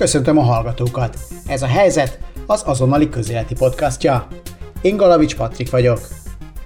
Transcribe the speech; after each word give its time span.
Köszöntöm 0.00 0.38
a 0.38 0.42
hallgatókat! 0.42 1.18
Ez 1.46 1.62
a 1.62 1.66
helyzet 1.66 2.18
az 2.46 2.62
azonnali 2.66 3.08
közéleti 3.08 3.54
podcastja. 3.54 4.26
Én 4.80 4.96
Galavics 4.96 5.36
Patrik 5.36 5.70
vagyok. 5.70 6.00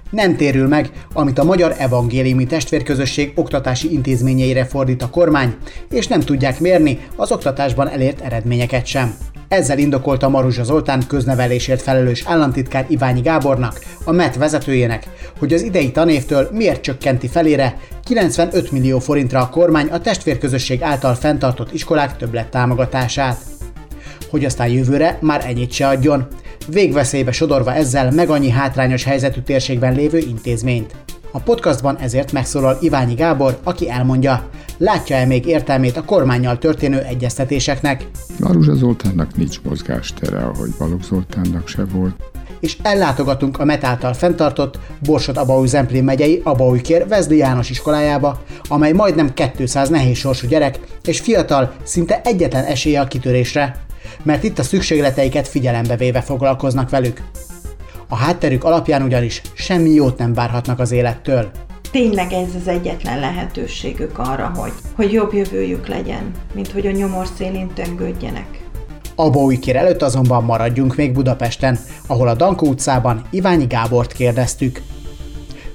Nem 0.09 0.35
térül 0.35 0.67
meg, 0.67 0.91
amit 1.13 1.39
a 1.39 1.43
Magyar 1.43 1.75
Evangéliumi 1.77 2.45
Testvérközösség 2.45 3.31
oktatási 3.35 3.93
intézményeire 3.93 4.65
fordít 4.65 5.01
a 5.01 5.09
kormány, 5.09 5.55
és 5.89 6.07
nem 6.07 6.19
tudják 6.19 6.59
mérni 6.59 6.99
az 7.15 7.31
oktatásban 7.31 7.89
elért 7.89 8.21
eredményeket 8.21 8.85
sem. 8.85 9.15
Ezzel 9.55 9.77
indokolta 9.77 10.29
Maruzsa 10.29 10.63
Zoltán 10.63 11.07
köznevelésért 11.07 11.81
felelős 11.81 12.23
államtitkár 12.25 12.85
Iványi 12.87 13.21
Gábornak, 13.21 13.79
a 14.03 14.11
MET 14.11 14.35
vezetőjének, 14.35 15.07
hogy 15.39 15.53
az 15.53 15.61
idei 15.61 15.91
tanévtől 15.91 16.49
miért 16.51 16.81
csökkenti 16.81 17.27
felére 17.27 17.77
95 18.03 18.71
millió 18.71 18.99
forintra 18.99 19.39
a 19.39 19.49
kormány 19.49 19.87
a 19.87 20.01
testvérközösség 20.01 20.81
által 20.81 21.13
fenntartott 21.13 21.73
iskolák 21.73 22.17
többlet 22.17 22.47
támogatását. 22.49 23.37
Hogy 24.29 24.45
aztán 24.45 24.67
jövőre 24.67 25.17
már 25.21 25.43
ennyit 25.47 25.71
se 25.71 25.87
adjon, 25.87 26.27
végveszélybe 26.67 27.31
sodorva 27.31 27.73
ezzel 27.73 28.11
meg 28.11 28.29
annyi 28.29 28.49
hátrányos 28.49 29.03
helyzetű 29.03 29.41
térségben 29.41 29.95
lévő 29.95 30.17
intézményt. 30.17 30.95
A 31.31 31.39
podcastban 31.39 31.97
ezért 31.97 32.31
megszólal 32.31 32.77
Iványi 32.81 33.13
Gábor, 33.13 33.57
aki 33.63 33.89
elmondja, 33.89 34.49
látja-e 34.77 35.25
még 35.25 35.45
értelmét 35.45 35.97
a 35.97 36.03
kormányjal 36.03 36.57
történő 36.57 37.01
egyeztetéseknek. 37.01 38.07
Maruzsa 38.39 38.75
Zoltánnak 38.75 39.35
nincs 39.35 39.61
mozgástere, 39.61 40.37
ahogy 40.37 40.69
Balogh 40.77 41.03
Zoltánnak 41.03 41.67
se 41.67 41.85
volt. 41.85 42.15
És 42.59 42.77
ellátogatunk 42.81 43.59
a 43.59 43.65
MET 43.65 43.83
által 43.83 44.13
fenntartott 44.13 44.79
Borsod 45.05 45.37
Abaúj 45.37 45.67
Zemplén 45.67 46.03
megyei 46.03 46.41
Abaújkér 46.43 47.07
Vezdi 47.07 47.37
János 47.37 47.69
iskolájába, 47.69 48.41
amely 48.67 48.91
majdnem 48.91 49.33
200 49.57 49.89
nehéz 49.89 50.17
sorsú 50.17 50.47
gyerek 50.47 50.79
és 51.03 51.19
fiatal, 51.19 51.73
szinte 51.83 52.21
egyetlen 52.23 52.63
esélye 52.63 52.99
a 52.99 53.07
kitörésre, 53.07 53.75
mert 54.23 54.43
itt 54.43 54.59
a 54.59 54.63
szükségleteiket 54.63 55.47
figyelembe 55.47 55.95
véve 55.95 56.21
foglalkoznak 56.21 56.89
velük. 56.89 57.21
A 58.07 58.15
hátterük 58.15 58.63
alapján 58.63 59.01
ugyanis 59.01 59.41
semmi 59.53 59.89
jót 59.89 60.17
nem 60.17 60.33
várhatnak 60.33 60.79
az 60.79 60.91
élettől. 60.91 61.51
Tényleg 61.95 62.31
ez 62.31 62.55
az 62.55 62.67
egyetlen 62.67 63.19
lehetőségük 63.19 64.17
arra, 64.17 64.51
hogy, 64.55 64.71
hogy 64.95 65.11
jobb 65.11 65.33
jövőjük 65.33 65.87
legyen, 65.87 66.31
mint 66.53 66.71
hogy 66.71 66.87
a 66.87 66.91
nyomor 66.91 67.27
szélén 67.37 67.73
töngődjenek. 67.73 68.47
Abóikér 69.15 69.75
előtt 69.75 70.01
azonban 70.01 70.43
maradjunk 70.43 70.95
még 70.95 71.13
Budapesten, 71.13 71.77
ahol 72.07 72.27
a 72.27 72.33
Dankó 72.33 72.67
utcában 72.67 73.21
Iványi 73.29 73.65
Gábort 73.65 74.13
kérdeztük. 74.13 74.81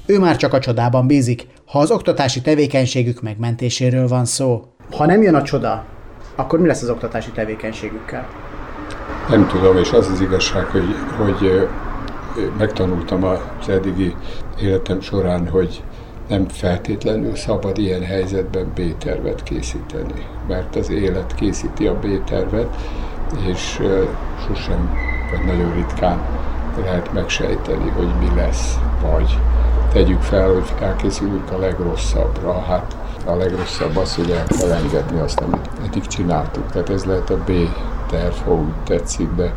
Ő 0.06 0.18
már 0.18 0.36
csak 0.36 0.52
a 0.52 0.58
csodában 0.58 1.06
bízik, 1.06 1.46
ha 1.66 1.78
az 1.78 1.90
oktatási 1.90 2.40
tevékenységük 2.40 3.22
megmentéséről 3.22 4.08
van 4.08 4.24
szó. 4.24 4.64
Ha 4.96 5.06
nem 5.06 5.22
jön 5.22 5.34
a 5.34 5.42
csoda, 5.42 5.84
akkor 6.36 6.60
mi 6.60 6.66
lesz 6.66 6.82
az 6.82 6.90
oktatási 6.90 7.30
tevékenységükkel? 7.30 8.28
Nem 9.28 9.46
tudom, 9.46 9.76
és 9.76 9.92
az 9.92 10.08
az 10.08 10.20
igazság, 10.20 10.64
hogy, 10.64 10.94
hogy 11.18 11.68
megtanultam 12.58 13.24
az 13.24 13.68
eddigi 13.68 14.14
életem 14.60 15.00
során, 15.00 15.48
hogy 15.48 15.82
nem 16.30 16.48
feltétlenül 16.48 17.36
szabad 17.36 17.78
ilyen 17.78 18.04
helyzetben 18.04 18.72
B-tervet 18.74 19.42
készíteni, 19.42 20.26
mert 20.48 20.76
az 20.76 20.90
élet 20.90 21.34
készíti 21.34 21.86
a 21.86 21.98
B-tervet, 21.98 22.76
és 23.46 23.80
sosem, 24.46 24.90
vagy 25.30 25.46
nagyon 25.46 25.74
ritkán 25.74 26.20
lehet 26.84 27.12
megsejteni, 27.12 27.88
hogy 27.90 28.08
mi 28.20 28.34
lesz, 28.34 28.78
vagy 29.02 29.38
tegyük 29.92 30.20
fel, 30.20 30.52
hogy 30.52 30.72
elkészülünk 30.80 31.50
a 31.50 31.58
legrosszabbra. 31.58 32.60
Hát 32.60 32.96
a 33.26 33.34
legrosszabb 33.34 33.96
az, 33.96 34.16
hogy 34.16 34.30
el 34.30 34.46
kell 34.46 34.72
engedni 34.72 35.18
azt, 35.18 35.40
amit 35.40 35.70
eddig 35.86 36.06
csináltuk. 36.06 36.70
Tehát 36.72 36.90
ez 36.90 37.04
lehet 37.04 37.30
a 37.30 37.36
B 37.36 37.50
terv, 38.08 38.34
ha 38.34 38.54
úgy 38.54 38.74
tetszik, 38.84 39.28
de 39.36 39.54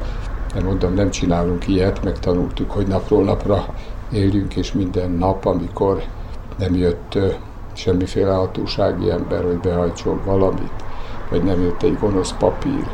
de 0.53 0.61
mondom, 0.61 0.93
nem 0.93 1.09
csinálunk 1.09 1.67
ilyet, 1.67 2.03
megtanultuk, 2.03 2.71
hogy 2.71 2.87
napról 2.87 3.23
napra 3.23 3.65
éljünk, 4.11 4.55
és 4.55 4.73
minden 4.73 5.11
nap, 5.11 5.45
amikor 5.45 6.03
nem 6.57 6.75
jött 6.75 7.17
semmiféle 7.73 8.33
hatósági 8.33 9.09
ember, 9.09 9.43
hogy 9.43 9.57
behajtson 9.57 10.21
valamit, 10.25 10.83
vagy 11.29 11.43
nem 11.43 11.61
jött 11.61 11.83
egy 11.83 11.97
gonosz 11.99 12.33
papír, 12.39 12.87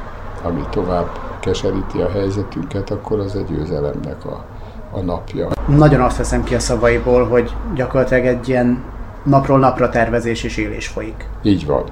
ami 0.44 0.62
tovább 0.70 1.09
keseríti 1.40 2.02
a 2.02 2.09
helyzetünket, 2.09 2.90
akkor 2.90 3.19
az 3.19 3.36
egy 3.36 3.46
győzelemnek 3.46 4.25
a, 4.25 4.46
a 4.92 5.00
napja. 5.00 5.50
Nagyon 5.68 6.02
azt 6.02 6.18
veszem 6.18 6.44
ki 6.44 6.56
a 6.56 6.59
szavaiból, 6.59 7.28
hogy 7.28 7.53
gyakorlatilag 7.75 8.25
egy 8.25 8.50
ilyen 8.50 8.84
napról 9.24 9.59
napra 9.59 9.90
tervezés 9.90 10.44
és 10.44 10.58
élés 10.58 10.88
folyik. 10.88 11.28
Így 11.42 11.66
van. 11.66 11.84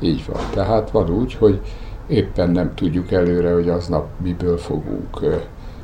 Így 0.00 0.24
van. 0.26 0.42
Tehát 0.50 0.90
van 0.90 1.10
úgy, 1.10 1.34
hogy 1.34 1.60
éppen 2.06 2.50
nem 2.50 2.74
tudjuk 2.74 3.12
előre, 3.12 3.52
hogy 3.52 3.68
aznap 3.68 4.06
miből 4.22 4.58
fogunk 4.58 5.20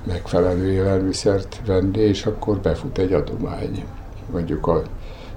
megfelelő 0.07 0.73
élelmiszert 0.73 1.61
venni, 1.67 1.99
és 1.99 2.27
akkor 2.27 2.57
befut 2.57 2.99
egy 2.99 3.13
adomány. 3.13 3.85
Mondjuk 4.33 4.67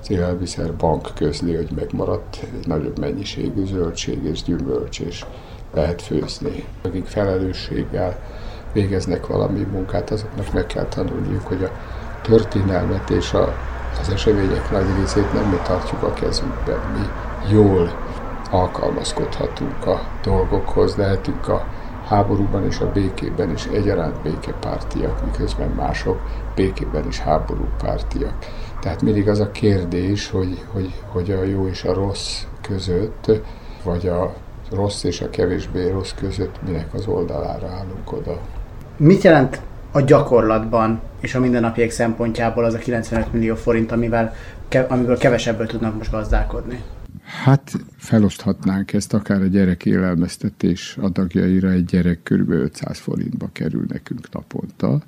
az 0.04 0.12
élelmiszerbank 0.12 1.10
közli, 1.16 1.56
hogy 1.56 1.70
megmaradt 1.76 2.38
egy 2.42 2.68
nagyobb 2.68 3.00
mennyiségű 3.00 3.66
zöldség 3.66 4.24
és 4.24 4.44
gyümölcs, 4.44 5.00
és 5.00 5.26
lehet 5.74 6.02
főzni. 6.02 6.66
Akik 6.82 7.06
felelősséggel 7.06 8.20
végeznek 8.74 9.28
valami 9.28 9.60
munkát, 9.72 10.12
azoknak 10.12 10.54
meg 10.54 10.66
kell 10.66 10.86
tanulniuk, 10.86 11.48
hogy 11.48 11.64
a 11.64 11.72
történelmet 12.22 13.10
és 13.10 13.34
a, 13.34 13.54
az 14.02 14.10
események 14.10 14.72
nagy 14.72 14.86
részét 15.00 15.34
nem 15.34 15.50
mi 15.50 15.58
tartjuk 15.64 16.04
a 16.04 16.14
kezünkben. 16.14 16.80
Mi 16.98 17.06
jól 17.54 17.92
alkalmazkodhatunk 18.52 19.86
a 19.86 20.02
dolgokhoz, 20.24 20.96
lehetünk 20.96 21.48
a 21.48 21.66
háborúban 22.08 22.66
és 22.66 22.80
a 22.80 22.92
békében 22.92 23.52
is 23.52 23.66
egyaránt 23.66 24.22
békepártiak, 24.22 25.26
miközben 25.26 25.70
mások 25.70 26.20
békében 26.56 27.08
is 27.08 27.20
háborúpártiak. 27.20 28.34
Tehát 28.84 29.02
mindig 29.02 29.28
az 29.28 29.40
a 29.40 29.52
kérdés, 29.52 30.30
hogy, 30.30 30.64
hogy, 30.68 30.94
hogy 31.08 31.32
a 31.32 31.44
jó 31.44 31.68
és 31.68 31.84
a 31.84 31.94
rossz 31.94 32.44
között, 32.62 33.32
vagy 33.84 34.08
a 34.08 34.36
rossz 34.72 35.04
és 35.04 35.22
a 35.22 35.30
kevésbé 35.30 35.90
rossz 35.90 36.12
között 36.12 36.60
minek 36.66 36.94
az 36.94 37.08
oldalára 37.08 37.68
állunk 37.68 38.12
oda. 38.12 38.42
Mit 38.98 39.22
jelent 39.22 39.62
a 39.92 40.02
gyakorlatban 40.02 41.02
és 41.20 41.36
a 41.36 41.40
mindennapjék 41.40 41.92
szempontjából 41.92 42.66
az 42.66 42.74
a 42.74 42.78
95 42.78 43.34
millió 43.34 43.56
forint, 43.56 43.92
amivel, 43.92 44.34
amiből 44.88 45.18
kevesebből 45.18 45.68
tudnak 45.68 45.98
most 45.98 46.12
gazdálkodni? 46.12 46.84
Hát 47.44 47.72
feloszthatnánk 47.98 48.94
ezt 48.94 49.14
akár 49.14 49.42
a 49.42 49.46
gyerek 49.46 49.86
élelmeztetés 49.86 50.98
adagjaira, 51.02 51.70
egy 51.70 51.86
gyerek 51.86 52.20
kb. 52.24 52.50
500 52.50 52.98
forintba 52.98 53.50
kerül 53.52 53.86
nekünk 53.88 54.32
naponta. 54.32 55.02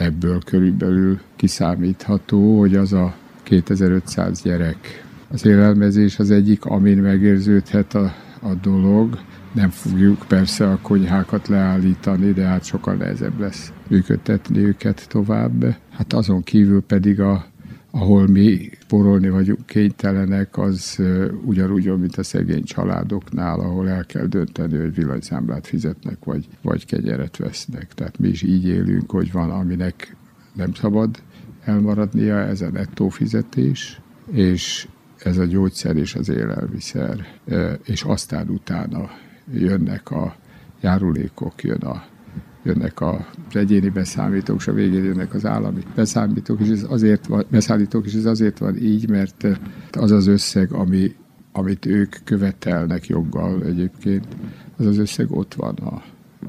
Ebből 0.00 0.40
körülbelül 0.44 1.20
kiszámítható, 1.36 2.58
hogy 2.58 2.76
az 2.76 2.92
a 2.92 3.14
2500 3.42 4.42
gyerek. 4.42 5.04
Az 5.30 5.46
élelmezés 5.46 6.18
az 6.18 6.30
egyik, 6.30 6.64
amin 6.64 6.98
megérződhet 6.98 7.94
a, 7.94 8.14
a 8.42 8.54
dolog. 8.62 9.18
Nem 9.52 9.68
fogjuk 9.68 10.24
persze 10.28 10.70
a 10.70 10.78
konyhákat 10.82 11.48
leállítani, 11.48 12.32
de 12.32 12.44
hát 12.44 12.64
sokkal 12.64 12.94
nehezebb 12.94 13.40
lesz 13.40 13.72
működtetni 13.88 14.58
őket 14.58 15.08
tovább. 15.08 15.76
Hát 15.90 16.12
azon 16.12 16.42
kívül 16.42 16.82
pedig 16.82 17.20
a 17.20 17.44
ahol 17.90 18.26
mi 18.26 18.70
porolni 18.88 19.28
vagyunk 19.28 19.66
kénytelenek, 19.66 20.58
az 20.58 21.02
ugyanúgy, 21.44 21.98
mint 21.98 22.16
a 22.16 22.22
szegény 22.22 22.64
családoknál, 22.64 23.60
ahol 23.60 23.88
el 23.88 24.06
kell 24.06 24.26
dönteni, 24.26 24.76
hogy 24.76 24.94
villanyszámlát 24.94 25.66
fizetnek, 25.66 26.24
vagy, 26.24 26.48
vagy 26.62 26.86
kegyeret 26.86 27.36
vesznek. 27.36 27.94
Tehát 27.94 28.18
mi 28.18 28.28
is 28.28 28.42
így 28.42 28.66
élünk, 28.66 29.10
hogy 29.10 29.32
van, 29.32 29.50
aminek 29.50 30.16
nem 30.54 30.74
szabad 30.74 31.22
elmaradnia, 31.64 32.38
ez 32.38 32.60
a 32.60 32.70
nettó 32.70 33.08
fizetés, 33.08 34.00
és 34.32 34.88
ez 35.18 35.38
a 35.38 35.44
gyógyszer 35.44 35.96
és 35.96 36.14
az 36.14 36.28
élelmiszer, 36.28 37.26
és 37.84 38.02
aztán 38.02 38.48
utána 38.48 39.10
jönnek 39.52 40.10
a 40.10 40.36
járulékok, 40.80 41.62
jön 41.62 41.80
a 41.80 42.04
jönnek 42.62 43.00
az 43.00 43.16
egyéni 43.52 43.88
beszállítók, 43.88 44.58
és 44.58 44.66
a 44.66 44.72
végén 44.72 45.04
jönnek 45.04 45.34
az 45.34 45.46
állami 45.46 45.82
beszállítók, 45.94 46.60
és 46.60 46.68
ez 46.68 46.86
azért 46.88 47.26
van, 47.26 47.44
beszállítók, 47.50 48.06
és 48.06 48.14
ez 48.14 48.24
azért 48.24 48.58
van 48.58 48.76
így, 48.76 49.08
mert 49.08 49.46
az 49.92 50.10
az 50.10 50.26
összeg, 50.26 50.72
ami, 50.72 51.14
amit 51.52 51.86
ők 51.86 52.16
követelnek 52.24 53.06
joggal 53.06 53.62
egyébként, 53.64 54.26
az 54.76 54.86
az 54.86 54.98
összeg 54.98 55.30
ott 55.32 55.54
van, 55.54 55.74
a, 55.74 56.02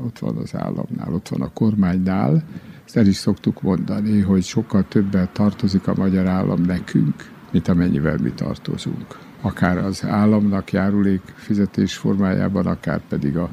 ott 0.05 0.19
van 0.19 0.37
az 0.37 0.55
államnál, 0.55 1.13
ott 1.13 1.27
van 1.27 1.41
a 1.41 1.53
kormánynál. 1.53 2.43
Ezt 2.85 2.97
el 2.97 3.05
is 3.05 3.15
szoktuk 3.15 3.61
mondani, 3.61 4.19
hogy 4.19 4.43
sokkal 4.43 4.85
többel 4.87 5.29
tartozik 5.31 5.87
a 5.87 5.93
magyar 5.97 6.27
állam 6.27 6.61
nekünk, 6.61 7.31
mint 7.51 7.67
amennyivel 7.67 8.17
mi 8.17 8.31
tartozunk. 8.35 9.17
Akár 9.41 9.77
az 9.77 10.05
államnak 10.05 10.71
járulék 10.71 11.21
fizetés 11.35 11.95
formájában, 11.95 12.65
akár 12.65 13.01
pedig 13.07 13.37
a, 13.37 13.49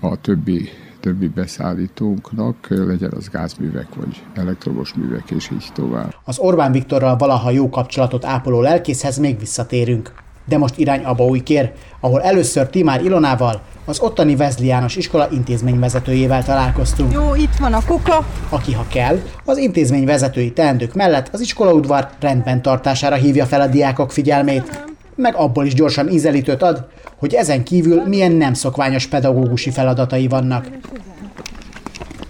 a 0.00 0.20
többi 0.20 0.68
többi 1.00 1.28
beszállítónknak, 1.28 2.66
legyen 2.68 3.12
az 3.16 3.28
gázművek 3.28 3.94
vagy 3.94 4.22
elektromos 4.34 4.94
művek, 4.94 5.30
és 5.30 5.50
így 5.52 5.66
tovább. 5.74 6.14
Az 6.24 6.38
Orbán 6.38 6.72
Viktorral 6.72 7.16
valaha 7.16 7.50
jó 7.50 7.68
kapcsolatot 7.68 8.24
ápoló 8.24 8.60
lelkészhez 8.60 9.18
még 9.18 9.38
visszatérünk. 9.38 10.12
De 10.44 10.58
most 10.58 10.78
irány 10.78 11.04
kér, 11.42 11.72
ahol 12.00 12.22
először 12.22 12.66
Timár 12.66 13.04
Ilonával, 13.04 13.62
az 13.84 14.00
ottani 14.00 14.36
Vezliános 14.36 14.96
iskola 14.96 15.28
intézményvezetőjével 15.30 16.44
találkoztunk. 16.44 17.12
Jó, 17.12 17.34
itt 17.34 17.54
van 17.58 17.72
a 17.72 17.84
kuka. 17.86 18.26
Aki, 18.48 18.72
ha 18.72 18.84
kell, 18.88 19.18
az 19.44 19.58
intézmény 19.58 20.04
vezetői 20.04 20.52
teendők 20.52 20.94
mellett 20.94 21.28
az 21.32 21.40
iskolaudvar 21.40 22.08
rendben 22.20 22.62
tartására 22.62 23.14
hívja 23.14 23.46
fel 23.46 23.60
a 23.60 23.66
diákok 23.66 24.12
figyelmét, 24.12 24.88
meg 25.14 25.34
abból 25.34 25.64
is 25.64 25.74
gyorsan 25.74 26.08
ízelítőt 26.08 26.62
ad, 26.62 26.88
hogy 27.18 27.34
ezen 27.34 27.64
kívül 27.64 28.02
milyen 28.06 28.32
nem 28.32 28.54
szokványos 28.54 29.06
pedagógusi 29.06 29.70
feladatai 29.70 30.28
vannak. 30.28 30.66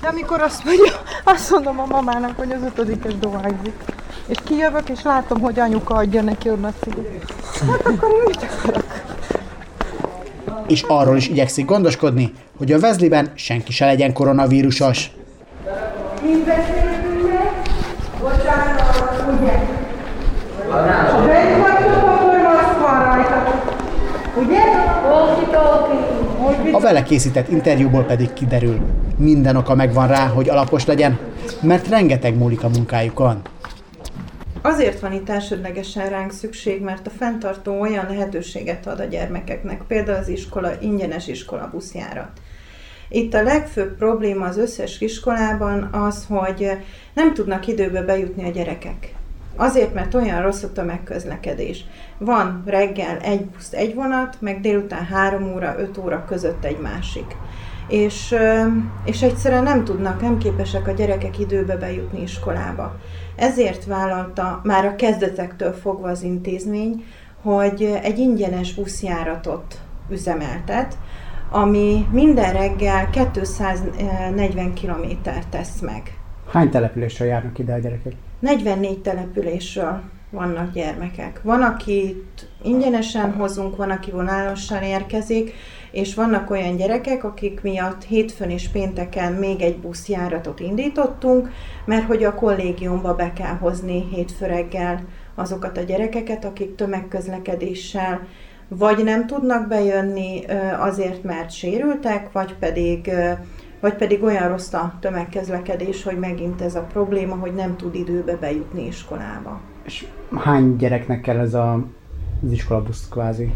De 0.00 0.08
amikor 0.08 0.40
azt 0.40 0.64
mondja, 0.64 0.92
azt 1.24 1.50
mondom 1.50 1.80
a 1.80 1.86
mamának, 1.86 2.36
hogy 2.36 2.52
az 2.52 2.62
ötödikes 2.66 3.18
dohányzik. 3.18 3.72
És 4.26 4.36
kijövök, 4.44 4.88
és 4.88 5.02
látom, 5.02 5.40
hogy 5.40 5.58
anyuka 5.58 5.94
adja 5.94 6.22
neki 6.22 6.50
onnan 6.50 6.72
cigit. 6.80 7.32
Hát 7.70 7.86
akkor 7.86 8.10
én 8.10 8.22
mit 8.26 8.48
akarok? 8.58 8.84
És 10.66 10.82
arról 10.82 11.16
is 11.16 11.28
igyekszik 11.28 11.64
gondoskodni, 11.64 12.32
hogy 12.58 12.72
a 12.72 12.78
Vezliben 12.78 13.32
senki 13.34 13.72
se 13.72 13.86
legyen 13.86 14.12
koronavírusos. 14.12 15.10
Ha 20.70 21.26
bent 21.26 21.62
vagytok, 21.62 22.08
akkor 22.08 22.38
maszk 22.42 22.80
van 22.80 23.04
rajta. 23.04 23.62
Ugye? 24.40 24.60
A 26.72 26.80
vele 26.80 27.02
készített 27.02 27.48
interjúból 27.48 28.02
pedig 28.02 28.32
kiderül, 28.32 28.80
minden 29.16 29.56
oka 29.56 29.74
megvan 29.74 30.08
rá, 30.08 30.26
hogy 30.26 30.48
alapos 30.48 30.86
legyen, 30.86 31.18
mert 31.62 31.88
rengeteg 31.88 32.36
múlik 32.36 32.64
a 32.64 32.68
munkájukon. 32.68 33.42
Azért 34.62 35.00
van 35.00 35.12
itt 35.12 35.28
elsődlegesen 35.28 36.08
ránk 36.08 36.32
szükség, 36.32 36.82
mert 36.82 37.06
a 37.06 37.10
fenntartó 37.10 37.80
olyan 37.80 38.06
lehetőséget 38.08 38.86
ad 38.86 39.00
a 39.00 39.04
gyermekeknek, 39.04 39.82
például 39.88 40.18
az 40.18 40.28
iskola, 40.28 40.70
ingyenes 40.80 41.26
iskola 41.26 41.68
buszjárat. 41.72 42.30
Itt 43.08 43.34
a 43.34 43.42
legfőbb 43.42 43.96
probléma 43.96 44.46
az 44.46 44.58
összes 44.58 45.00
iskolában 45.00 45.88
az, 45.92 46.26
hogy 46.28 46.70
nem 47.14 47.34
tudnak 47.34 47.66
időbe 47.66 48.02
bejutni 48.02 48.44
a 48.44 48.50
gyerekek. 48.50 49.14
Azért, 49.56 49.94
mert 49.94 50.14
olyan 50.14 50.42
rossz 50.42 50.62
a 50.62 50.72
tömegközlekedés. 50.72 51.84
Van 52.18 52.62
reggel 52.66 53.16
egy 53.18 53.44
busz, 53.44 53.72
egy 53.72 53.94
vonat, 53.94 54.36
meg 54.40 54.60
délután 54.60 55.04
három 55.04 55.52
óra, 55.54 55.74
öt 55.78 55.98
óra 55.98 56.24
között 56.24 56.64
egy 56.64 56.78
másik. 56.80 57.36
És, 57.88 58.34
és 59.04 59.22
egyszerűen 59.22 59.62
nem 59.62 59.84
tudnak, 59.84 60.20
nem 60.20 60.38
képesek 60.38 60.88
a 60.88 60.92
gyerekek 60.92 61.38
időbe 61.38 61.76
bejutni 61.76 62.22
iskolába. 62.22 62.96
Ezért 63.36 63.84
vállalta 63.84 64.60
már 64.64 64.84
a 64.84 64.96
kezdetektől 64.96 65.72
fogva 65.72 66.08
az 66.08 66.22
intézmény, 66.22 67.04
hogy 67.42 67.98
egy 68.02 68.18
ingyenes 68.18 68.74
buszjáratot 68.74 69.78
üzemeltet, 70.10 70.96
ami 71.50 72.06
minden 72.10 72.52
reggel 72.52 73.10
240 73.10 74.74
kilométert 74.74 75.48
tesz 75.48 75.80
meg. 75.80 76.18
Hány 76.50 76.70
településről 76.70 77.28
járnak 77.28 77.58
ide 77.58 77.72
a 77.72 77.78
gyerekek? 77.78 78.12
44 78.40 78.98
településről 78.98 80.00
vannak 80.30 80.72
gyermekek. 80.72 81.40
Van, 81.42 81.62
akit 81.62 82.48
ingyenesen 82.62 83.32
hozunk, 83.32 83.76
van, 83.76 83.90
aki 83.90 84.10
vonálosan 84.10 84.82
érkezik, 84.82 85.52
és 85.90 86.14
vannak 86.14 86.50
olyan 86.50 86.76
gyerekek, 86.76 87.24
akik 87.24 87.62
miatt 87.62 88.04
hétfőn 88.04 88.50
és 88.50 88.68
pénteken 88.68 89.32
még 89.32 89.60
egy 89.60 89.76
buszjáratot 89.76 90.60
indítottunk, 90.60 91.50
mert 91.84 92.06
hogy 92.06 92.24
a 92.24 92.34
kollégiumba 92.34 93.14
be 93.14 93.32
kell 93.32 93.54
hozni 93.54 94.08
hétfő 94.10 94.46
reggel 94.46 95.04
azokat 95.34 95.78
a 95.78 95.82
gyerekeket, 95.82 96.44
akik 96.44 96.74
tömegközlekedéssel 96.74 98.26
vagy 98.68 99.04
nem 99.04 99.26
tudnak 99.26 99.68
bejönni 99.68 100.44
azért, 100.78 101.22
mert 101.22 101.50
sérültek, 101.50 102.32
vagy 102.32 102.54
pedig, 102.54 103.10
vagy 103.80 103.94
pedig 103.94 104.22
olyan 104.22 104.48
rossz 104.48 104.72
a 104.72 104.94
tömegközlekedés, 105.00 106.02
hogy 106.02 106.18
megint 106.18 106.60
ez 106.60 106.74
a 106.74 106.82
probléma, 106.82 107.34
hogy 107.34 107.54
nem 107.54 107.76
tud 107.76 107.94
időbe 107.94 108.36
bejutni 108.36 108.86
iskolába. 108.86 109.60
És 109.84 110.06
hány 110.36 110.76
gyereknek 110.76 111.20
kell 111.20 111.38
ez 111.38 111.54
a, 111.54 111.72
az 112.44 112.52
iskolabusz 112.52 113.08
kvázi? 113.10 113.52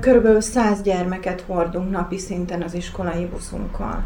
Körülbelül 0.00 0.40
100 0.40 0.82
gyermeket 0.82 1.40
hordunk 1.40 1.90
napi 1.90 2.18
szinten 2.18 2.62
az 2.62 2.74
iskolai 2.74 3.26
buszunkkal. 3.26 4.04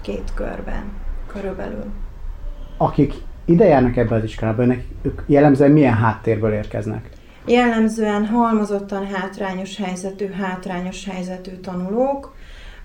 Két 0.00 0.32
körben. 0.34 0.84
Körülbelül. 1.26 1.84
Akik 2.76 3.14
ide 3.44 3.64
járnak 3.64 3.96
ebbe 3.96 4.14
az 4.14 4.24
iskolába, 4.24 4.62
önnek, 4.62 4.84
ők 5.02 5.22
jellemzően 5.26 5.70
milyen 5.70 5.94
háttérből 5.94 6.52
érkeznek? 6.52 7.08
Jellemzően 7.46 8.26
halmozottan 8.26 9.06
hátrányos 9.06 9.76
helyzetű, 9.76 10.30
hátrányos 10.30 11.08
helyzetű 11.08 11.50
tanulók. 11.50 12.34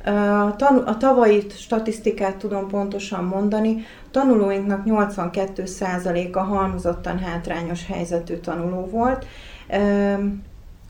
A, 0.10 0.56
a 0.86 0.98
tavalyi 0.98 1.46
statisztikát 1.50 2.36
tudom 2.36 2.68
pontosan 2.68 3.24
mondani, 3.24 3.84
tanulóinknak 4.12 4.82
82%-a 4.86 6.40
halmozottan 6.40 7.20
hátrányos 7.20 7.86
helyzetű 7.86 8.36
tanuló 8.36 8.86
volt, 8.92 9.26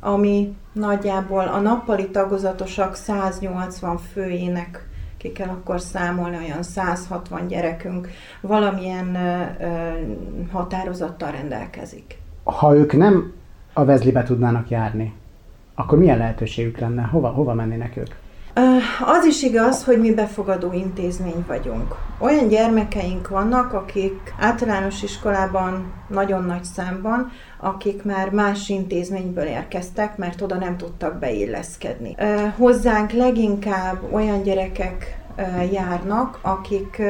ami 0.01 0.56
nagyjából 0.74 1.48
a 1.48 1.60
nappali 1.60 2.10
tagozatosak 2.10 2.95
180 2.95 3.98
főjének 3.98 4.88
ki 5.18 5.31
kell 5.31 5.48
akkor 5.48 5.81
számolni, 5.81 6.38
olyan 6.38 6.63
160 6.63 7.48
gyerekünk 7.48 8.10
valamilyen 8.42 9.18
határozattal 10.51 11.31
rendelkezik. 11.31 12.18
Ha 12.44 12.75
ők 12.75 12.98
nem 12.98 13.33
a 13.74 13.86
Vezlibe 13.86 14.24
tudnának 14.24 14.69
járni, 14.69 15.13
akkor 15.75 15.98
milyen 15.98 16.18
lehetőségük 16.18 16.77
lenne? 16.77 17.01
Hova, 17.01 17.27
hova 17.27 17.54
mennének 17.54 17.98
ők? 17.98 18.13
Az 19.06 19.26
is 19.26 19.44
igaz, 19.44 19.84
hogy 19.84 20.00
mi 20.00 20.14
befogadó 20.14 20.74
intézmény 20.74 21.44
vagyunk. 21.48 21.96
Olyan 22.20 22.48
gyermekeink 22.48 23.28
vannak, 23.28 23.74
akik 23.74 24.34
általános 24.40 25.04
iskolában 25.04 25.94
nagyon 26.08 26.44
nagy 26.44 26.64
számban, 26.64 27.32
akik 27.60 28.04
már 28.04 28.30
más 28.30 28.70
intézményből 28.70 29.46
érkeztek, 29.46 30.18
mert 30.18 30.42
oda 30.42 30.56
nem 30.56 30.78
tudtak 30.78 31.20
beilleszkedni. 31.20 32.16
Hozzánk 32.58 33.12
leginkább 33.12 33.98
olyan 34.12 34.42
gyerekek 34.42 35.18
járnak, 35.72 36.40
akik 36.42 37.02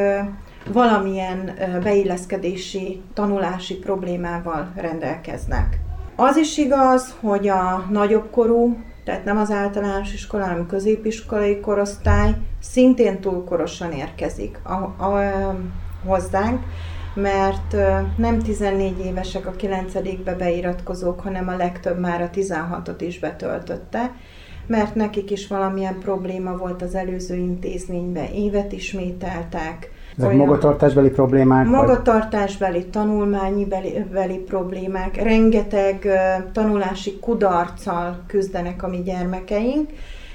valamilyen 0.73 1.53
beilleszkedési, 1.83 3.01
tanulási 3.13 3.75
problémával 3.75 4.71
rendelkeznek. 4.75 5.79
Az 6.15 6.37
is 6.37 6.57
igaz, 6.57 7.15
hogy 7.19 7.47
a 7.47 7.85
nagyobb 7.89 8.29
korú, 8.31 8.77
tehát 9.09 9.25
nem 9.25 9.37
az 9.37 9.51
általános 9.51 10.13
iskola, 10.13 10.45
hanem 10.45 10.65
középiskolai 10.65 11.59
korosztály 11.59 12.35
szintén 12.59 13.19
túl 13.19 13.43
korosan 13.43 13.91
érkezik 13.91 14.59
a, 14.63 15.03
a, 15.03 15.55
hozzánk, 16.05 16.63
mert 17.13 17.75
nem 18.17 18.39
14 18.39 19.05
évesek 19.05 19.45
a 19.47 19.51
9 19.51 19.93
beiratkozók, 20.37 21.19
hanem 21.19 21.47
a 21.47 21.55
legtöbb 21.55 21.99
már 21.99 22.21
a 22.21 22.29
16-ot 22.29 22.95
is 22.99 23.19
betöltötte, 23.19 24.11
mert 24.67 24.95
nekik 24.95 25.31
is 25.31 25.47
valamilyen 25.47 25.99
probléma 25.99 26.57
volt 26.57 26.81
az 26.81 26.95
előző 26.95 27.35
intézményben, 27.35 28.31
évet 28.31 28.71
ismételtek, 28.71 29.91
Ezek 30.19 30.37
magatartásbeli 30.37 31.09
problémák? 31.09 31.67
Magatartásbeli, 31.67 32.85
tanulmányi 32.85 33.65
beli, 33.65 34.05
beli 34.11 34.37
problémák, 34.37 35.15
rengeteg 35.15 36.05
ö, 36.05 36.11
tanulási 36.53 37.19
kudarccal 37.19 38.23
küzdenek 38.27 38.83
a 38.83 38.87
mi 38.87 39.01
gyermekeink, 39.01 39.89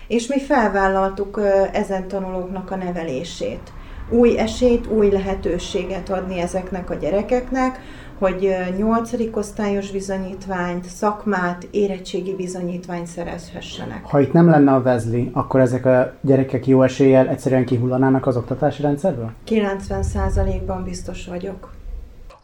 és 0.09 0.27
mi 0.27 0.41
felvállaltuk 0.41 1.37
ö, 1.37 1.63
ezen 1.73 2.09
tanulóknak 2.09 2.71
a 2.71 2.77
nevelését. 2.77 3.73
Új 4.11 4.39
esélyt, 4.39 4.87
új 4.87 5.11
lehetőséget 5.11 6.11
adni 6.11 6.41
ezeknek 6.41 6.91
a 6.91 6.95
gyerekeknek, 6.95 7.81
hogy 8.19 8.45
ö, 8.45 8.77
nyolcadik 8.77 9.37
osztályos 9.37 9.91
bizonyítványt, 9.91 10.85
szakmát, 10.85 11.69
érettségi 11.71 12.35
bizonyítványt 12.35 13.07
szerezhessenek. 13.07 14.05
Ha 14.05 14.21
itt 14.21 14.33
nem 14.33 14.49
lenne 14.49 14.73
a 14.73 14.83
Vezli, 14.83 15.31
akkor 15.33 15.61
ezek 15.61 15.87
a 15.87 16.13
gyerekek 16.21 16.67
jó 16.67 16.83
eséllyel 16.83 17.29
egyszerűen 17.29 17.65
kihullanának 17.65 18.27
az 18.27 18.37
oktatási 18.37 18.83
rendszerből? 18.83 19.33
90%-ban 19.49 20.85
biztos 20.85 21.27
vagyok. 21.27 21.73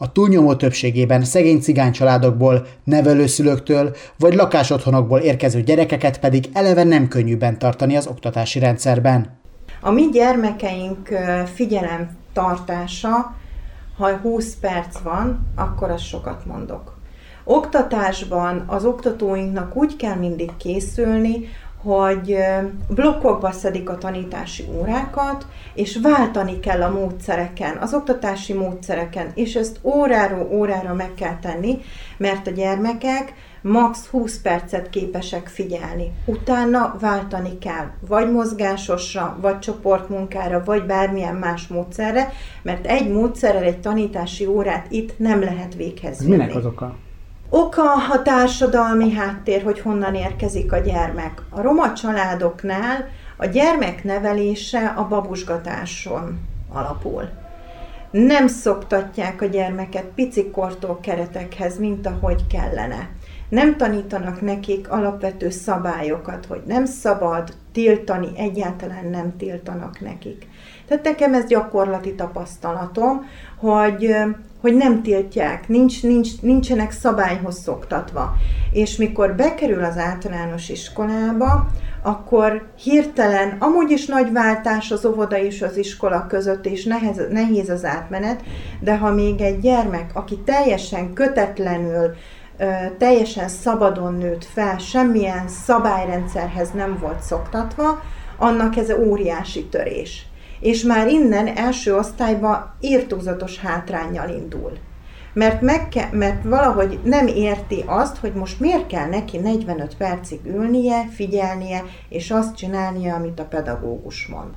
A 0.02 0.12
túlnyomó 0.12 0.54
többségében 0.54 1.24
szegény 1.24 1.60
cigány 1.60 1.92
családokból, 1.92 2.66
nevelőszülőktől 2.84 3.96
vagy 4.18 4.34
lakásotthonokból 4.34 5.18
érkező 5.18 5.62
gyerekeket 5.62 6.20
pedig 6.20 6.48
eleve 6.52 6.84
nem 6.84 7.08
könnyű 7.08 7.36
bent 7.36 7.58
tartani 7.58 7.96
az 7.96 8.06
oktatási 8.06 8.58
rendszerben. 8.58 9.38
A 9.80 9.90
mi 9.90 10.08
gyermekeink 10.12 11.08
figyelem 11.54 12.10
tartása, 12.32 13.34
ha 14.00 14.16
20 14.16 14.57
perc 14.61 14.99
van, 14.99 15.47
akkor 15.54 15.90
az 15.90 16.00
sokat 16.00 16.47
mondok. 16.47 16.99
Oktatásban 17.45 18.64
az 18.66 18.85
oktatóinknak 18.85 19.76
úgy 19.76 19.97
kell 19.97 20.14
mindig 20.14 20.57
készülni, 20.57 21.49
hogy 21.83 22.37
blokkokba 22.88 23.52
szedik 23.52 23.88
a 23.88 23.99
tanítási 23.99 24.64
órákat, 24.78 25.47
és 25.75 25.99
váltani 26.02 26.61
kell 26.61 26.83
a 26.83 26.90
módszereken, 26.90 27.76
az 27.76 27.95
oktatási 27.95 28.52
módszereken, 28.52 29.30
és 29.35 29.54
ezt 29.54 29.78
óráról 29.83 30.49
órára 30.52 30.95
meg 30.95 31.14
kell 31.14 31.38
tenni, 31.38 31.78
mert 32.16 32.47
a 32.47 32.50
gyermekek 32.50 33.35
max 33.62 34.07
20 34.07 34.40
percet 34.40 34.90
képesek 34.90 35.49
figyelni. 35.49 36.12
Utána 36.25 36.97
váltani 37.00 37.59
kell, 37.59 37.87
vagy 38.09 38.33
mozgásosra, 38.33 39.38
vagy 39.40 39.59
csoportmunkára, 39.59 40.62
vagy 40.64 40.87
bármilyen 40.87 41.35
más 41.35 41.67
módszerre, 41.67 42.33
mert 42.62 42.87
egy 42.87 43.09
módszerrel 43.09 43.62
egy 43.62 43.81
tanítási 43.81 44.47
órát 44.47 44.87
itt 44.88 45.19
nem 45.19 45.40
lehet 45.40 45.75
véghez 45.75 46.19
vinni. 46.19 46.31
Minek 46.31 46.55
az 46.55 46.64
oka? 46.64 46.97
Oka 47.49 47.93
a 48.12 48.23
társadalmi 48.23 49.12
háttér, 49.12 49.62
hogy 49.62 49.81
honnan 49.81 50.14
érkezik 50.14 50.73
a 50.73 50.79
gyermek. 50.79 51.43
A 51.49 51.61
roma 51.61 51.93
családoknál 51.93 53.09
a 53.37 53.47
gyermek 53.47 54.05
nevelése 54.05 54.87
a 54.97 55.09
babusgatáson 55.09 56.38
alapul. 56.73 57.29
Nem 58.11 58.47
szoktatják 58.47 59.43
a 59.43 59.47
gyermeket 59.47 60.05
picikortól 60.14 60.99
keretekhez, 61.02 61.79
mint 61.79 62.07
ahogy 62.07 62.47
kellene. 62.47 63.09
Nem 63.50 63.76
tanítanak 63.76 64.40
nekik 64.40 64.90
alapvető 64.90 65.50
szabályokat, 65.50 66.47
hogy 66.47 66.62
nem 66.66 66.85
szabad 66.85 67.54
tiltani, 67.73 68.28
egyáltalán 68.37 69.07
nem 69.11 69.37
tiltanak 69.37 70.00
nekik. 70.00 70.47
Tehát 70.88 71.04
nekem 71.04 71.35
ez 71.35 71.47
gyakorlati 71.47 72.14
tapasztalatom, 72.14 73.26
hogy 73.57 74.14
hogy 74.61 74.75
nem 74.75 75.02
tiltják, 75.02 75.69
nincs, 75.69 76.02
nincs, 76.02 76.40
nincsenek 76.40 76.90
szabályhoz 76.90 77.59
szoktatva. 77.59 78.33
És 78.73 78.97
mikor 78.97 79.35
bekerül 79.35 79.85
az 79.85 79.99
általános 79.99 80.69
iskolába, 80.69 81.66
akkor 82.02 82.66
hirtelen, 82.83 83.57
amúgy 83.59 83.90
is 83.90 84.07
nagy 84.07 84.33
váltás 84.33 84.90
az 84.90 85.04
óvoda 85.04 85.38
és 85.38 85.62
az 85.62 85.76
iskola 85.76 86.26
között, 86.26 86.66
és 86.66 86.85
nehez, 86.85 87.21
nehéz 87.30 87.69
az 87.69 87.85
átmenet, 87.85 88.42
de 88.80 88.97
ha 88.97 89.14
még 89.14 89.40
egy 89.40 89.61
gyermek, 89.61 90.11
aki 90.14 90.38
teljesen 90.38 91.12
kötetlenül, 91.12 92.14
teljesen 92.99 93.49
szabadon 93.49 94.14
nőtt 94.14 94.45
fel, 94.45 94.79
semmilyen 94.79 95.49
szabályrendszerhez 95.49 96.71
nem 96.71 96.99
volt 97.00 97.21
szoktatva, 97.23 98.02
annak 98.38 98.76
ez 98.76 98.90
óriási 98.90 99.64
törés 99.64 100.31
és 100.61 100.83
már 100.83 101.09
innen 101.09 101.47
első 101.47 101.95
osztályba 101.95 102.75
írtózatos 102.81 103.59
hátrányjal 103.59 104.29
indul. 104.29 104.73
Mert, 105.33 105.61
meg 105.61 105.88
ke- 105.88 106.12
mert 106.12 106.45
valahogy 106.45 106.99
nem 107.05 107.26
érti 107.26 107.85
azt, 107.87 108.17
hogy 108.17 108.33
most 108.33 108.61
miért 108.61 108.87
kell 108.87 109.09
neki 109.09 109.38
45 109.38 109.97
percig 109.97 110.40
ülnie, 110.47 111.09
figyelnie, 111.11 111.85
és 112.09 112.31
azt 112.31 112.57
csinálnia, 112.57 113.14
amit 113.14 113.40
a 113.40 113.45
pedagógus 113.45 114.26
mond. 114.26 114.50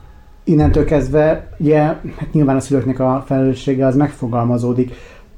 Innentől 0.44 0.86
kezdve, 0.86 1.50
ugye, 1.58 1.82
hát 1.82 2.28
nyilván 2.32 2.56
a 2.56 2.60
szülőknek 2.60 3.00
a 3.00 3.24
felelőssége 3.26 3.86
az 3.86 3.96
megfogalmazódik. 3.96 4.92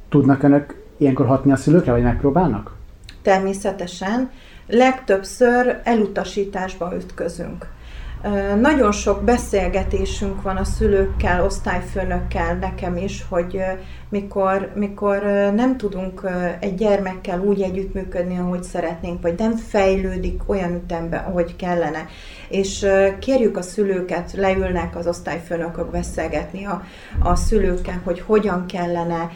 Tudnak 0.09 0.43
önök 0.43 0.84
ilyenkor 0.97 1.25
hatni 1.25 1.51
a 1.51 1.55
szülőkre, 1.55 1.91
vagy 1.91 2.03
megpróbálnak? 2.03 2.75
Természetesen. 3.21 4.29
Legtöbbször 4.67 5.81
elutasításba 5.83 6.95
ütközünk. 6.95 7.67
Nagyon 8.59 8.91
sok 8.91 9.23
beszélgetésünk 9.23 10.41
van 10.41 10.57
a 10.57 10.63
szülőkkel, 10.63 11.43
osztályfőnökkel, 11.43 12.55
nekem 12.55 12.97
is, 12.97 13.25
hogy 13.29 13.61
mikor, 14.09 14.71
mikor 14.75 15.21
nem 15.55 15.77
tudunk 15.77 16.29
egy 16.59 16.75
gyermekkel 16.75 17.39
úgy 17.39 17.61
együttműködni, 17.61 18.37
ahogy 18.37 18.63
szeretnénk, 18.63 19.21
vagy 19.21 19.33
nem 19.37 19.55
fejlődik 19.55 20.41
olyan 20.45 20.73
ütemben, 20.73 21.23
ahogy 21.23 21.55
kellene. 21.55 22.05
És 22.49 22.85
kérjük 23.19 23.57
a 23.57 23.61
szülőket, 23.61 24.33
leülnek 24.33 24.95
az 24.95 25.07
osztályfőnökök 25.07 25.91
beszélgetni 25.91 26.65
a, 26.65 26.83
a 27.19 27.35
szülőkkel, 27.35 28.01
hogy 28.03 28.19
hogyan 28.19 28.65
kellene 28.65 29.31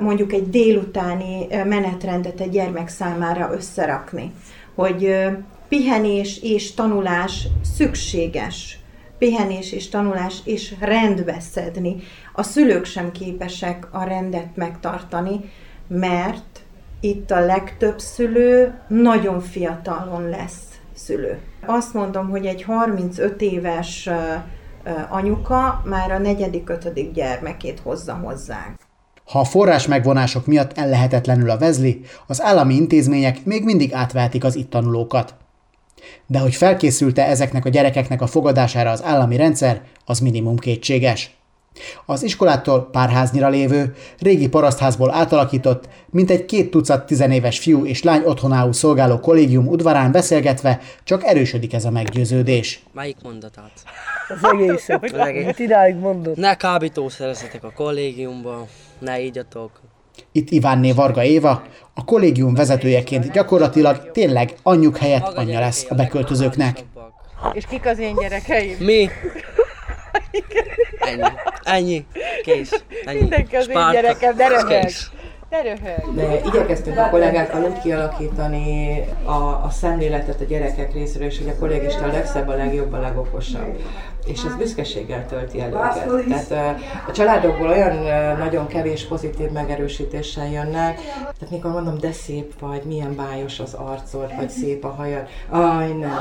mondjuk 0.00 0.32
egy 0.32 0.50
délutáni 0.50 1.46
menetrendet 1.50 2.40
egy 2.40 2.50
gyermek 2.50 2.88
számára 2.88 3.50
összerakni. 3.52 4.32
Hogy 4.74 5.14
pihenés 5.76 6.38
és 6.42 6.74
tanulás 6.74 7.48
szükséges. 7.76 8.78
Pihenés 9.18 9.72
és 9.72 9.88
tanulás 9.88 10.40
és 10.44 10.74
rendbe 10.80 11.40
szedni. 11.40 11.96
A 12.32 12.42
szülők 12.42 12.84
sem 12.84 13.12
képesek 13.12 13.88
a 13.90 14.04
rendet 14.04 14.56
megtartani, 14.56 15.40
mert 15.88 16.60
itt 17.00 17.30
a 17.30 17.44
legtöbb 17.44 17.98
szülő 17.98 18.80
nagyon 18.88 19.40
fiatalon 19.40 20.28
lesz 20.28 20.62
szülő. 20.92 21.38
Azt 21.66 21.94
mondom, 21.94 22.28
hogy 22.28 22.46
egy 22.46 22.62
35 22.62 23.40
éves 23.40 24.08
anyuka 25.08 25.82
már 25.84 26.10
a 26.10 26.18
negyedik, 26.18 26.68
ötödik 26.68 27.12
gyermekét 27.12 27.80
hozza 27.80 28.14
hozzánk. 28.14 28.76
Ha 29.24 29.38
a 29.38 29.44
forrás 29.44 29.86
megvonások 29.86 30.46
miatt 30.46 30.78
ellehetetlenül 30.78 31.50
a 31.50 31.58
vezli, 31.58 32.00
az 32.26 32.42
állami 32.42 32.74
intézmények 32.74 33.44
még 33.44 33.64
mindig 33.64 33.94
átvehetik 33.94 34.44
az 34.44 34.56
itt 34.56 34.70
tanulókat 34.70 35.34
de 36.26 36.38
hogy 36.38 36.54
felkészülte 36.54 37.26
ezeknek 37.26 37.64
a 37.64 37.68
gyerekeknek 37.68 38.22
a 38.22 38.26
fogadására 38.26 38.90
az 38.90 39.02
állami 39.02 39.36
rendszer, 39.36 39.82
az 40.04 40.18
minimum 40.18 40.56
kétséges. 40.58 41.30
Az 42.06 42.22
iskolától 42.22 42.88
párháznyira 42.92 43.48
lévő, 43.48 43.94
régi 44.18 44.48
parasztházból 44.48 45.14
átalakított, 45.14 45.88
mint 46.10 46.30
egy 46.30 46.44
két 46.44 46.70
tucat 46.70 47.06
tizenéves 47.06 47.58
fiú 47.58 47.84
és 47.84 48.02
lány 48.02 48.22
otthonául 48.24 48.72
szolgáló 48.72 49.20
kollégium 49.20 49.66
udvarán 49.66 50.12
beszélgetve 50.12 50.80
csak 51.04 51.24
erősödik 51.24 51.72
ez 51.72 51.84
a 51.84 51.90
meggyőződés. 51.90 52.82
Melyik 52.92 53.16
mondatát? 53.22 53.72
Az 54.28 54.50
egészet, 54.52 55.04
az 55.04 55.12
egész. 55.12 55.42
amit 55.42 55.58
idáig 55.58 55.96
mondott. 55.96 56.36
Ne 56.36 56.56
kábítószerezetek 56.56 57.64
a 57.64 57.72
kollégiumban, 57.72 58.66
ne 58.98 59.20
ígyatok, 59.20 59.80
itt 60.32 60.50
Ivánné 60.50 60.92
Varga 60.92 61.24
Éva, 61.24 61.62
a 61.94 62.04
kollégium 62.04 62.54
vezetőjeként 62.54 63.32
gyakorlatilag 63.32 64.10
tényleg 64.10 64.54
anyjuk 64.62 64.96
helyett 64.96 65.36
anyja 65.36 65.60
lesz 65.60 65.86
a 65.88 65.94
beköltözőknek. 65.94 66.84
És 67.52 67.64
kik 67.66 67.86
az 67.86 67.98
én 67.98 68.14
gyerekeim? 68.14 68.76
Mi? 68.78 69.08
Ennyi. 70.98 71.22
Ennyi. 71.62 72.06
Kész. 72.42 72.84
Ennyi. 73.04 73.20
Mindenki 73.20 73.56
az 73.56 73.68
én 73.68 73.90
gyerekem, 73.92 74.36
de 74.36 74.48
röhög. 74.48 74.84
De 76.14 76.40
igyekeztünk 76.44 76.98
a 76.98 77.08
kollégákkal 77.08 77.62
úgy 77.62 77.80
kialakítani 77.80 79.00
a, 79.24 79.64
a 79.64 79.68
szemléletet 79.70 80.40
a 80.40 80.44
gyerekek 80.44 80.92
részéről, 80.92 81.28
és 81.28 81.38
hogy 81.38 81.48
a 81.48 81.58
kollégista 81.58 82.04
a 82.04 82.06
legszebb, 82.06 82.48
a 82.48 82.54
legjobb, 82.54 82.92
a 82.92 83.00
legokosabb. 83.00 83.80
És 84.24 84.44
ez 84.44 84.56
büszkeséggel 84.56 85.26
tölti 85.26 85.60
el 85.60 85.94
őket. 86.08 86.48
Tehát 86.48 86.80
a 87.08 87.12
családokból 87.12 87.68
olyan 87.68 87.96
nagyon 88.38 88.66
kevés 88.66 89.04
pozitív 89.06 89.50
megerősítéssel 89.50 90.50
jönnek, 90.50 91.00
tehát 91.14 91.50
mikor 91.50 91.70
mondom, 91.70 91.98
de 91.98 92.12
szép 92.12 92.58
vagy, 92.60 92.82
milyen 92.82 93.14
bájos 93.16 93.60
az 93.60 93.74
arcod, 93.74 94.36
vagy 94.36 94.50
szép 94.50 94.84
a 94.84 94.88
hajad, 94.88 95.26
aj 95.50 95.92
nem. 95.92 96.18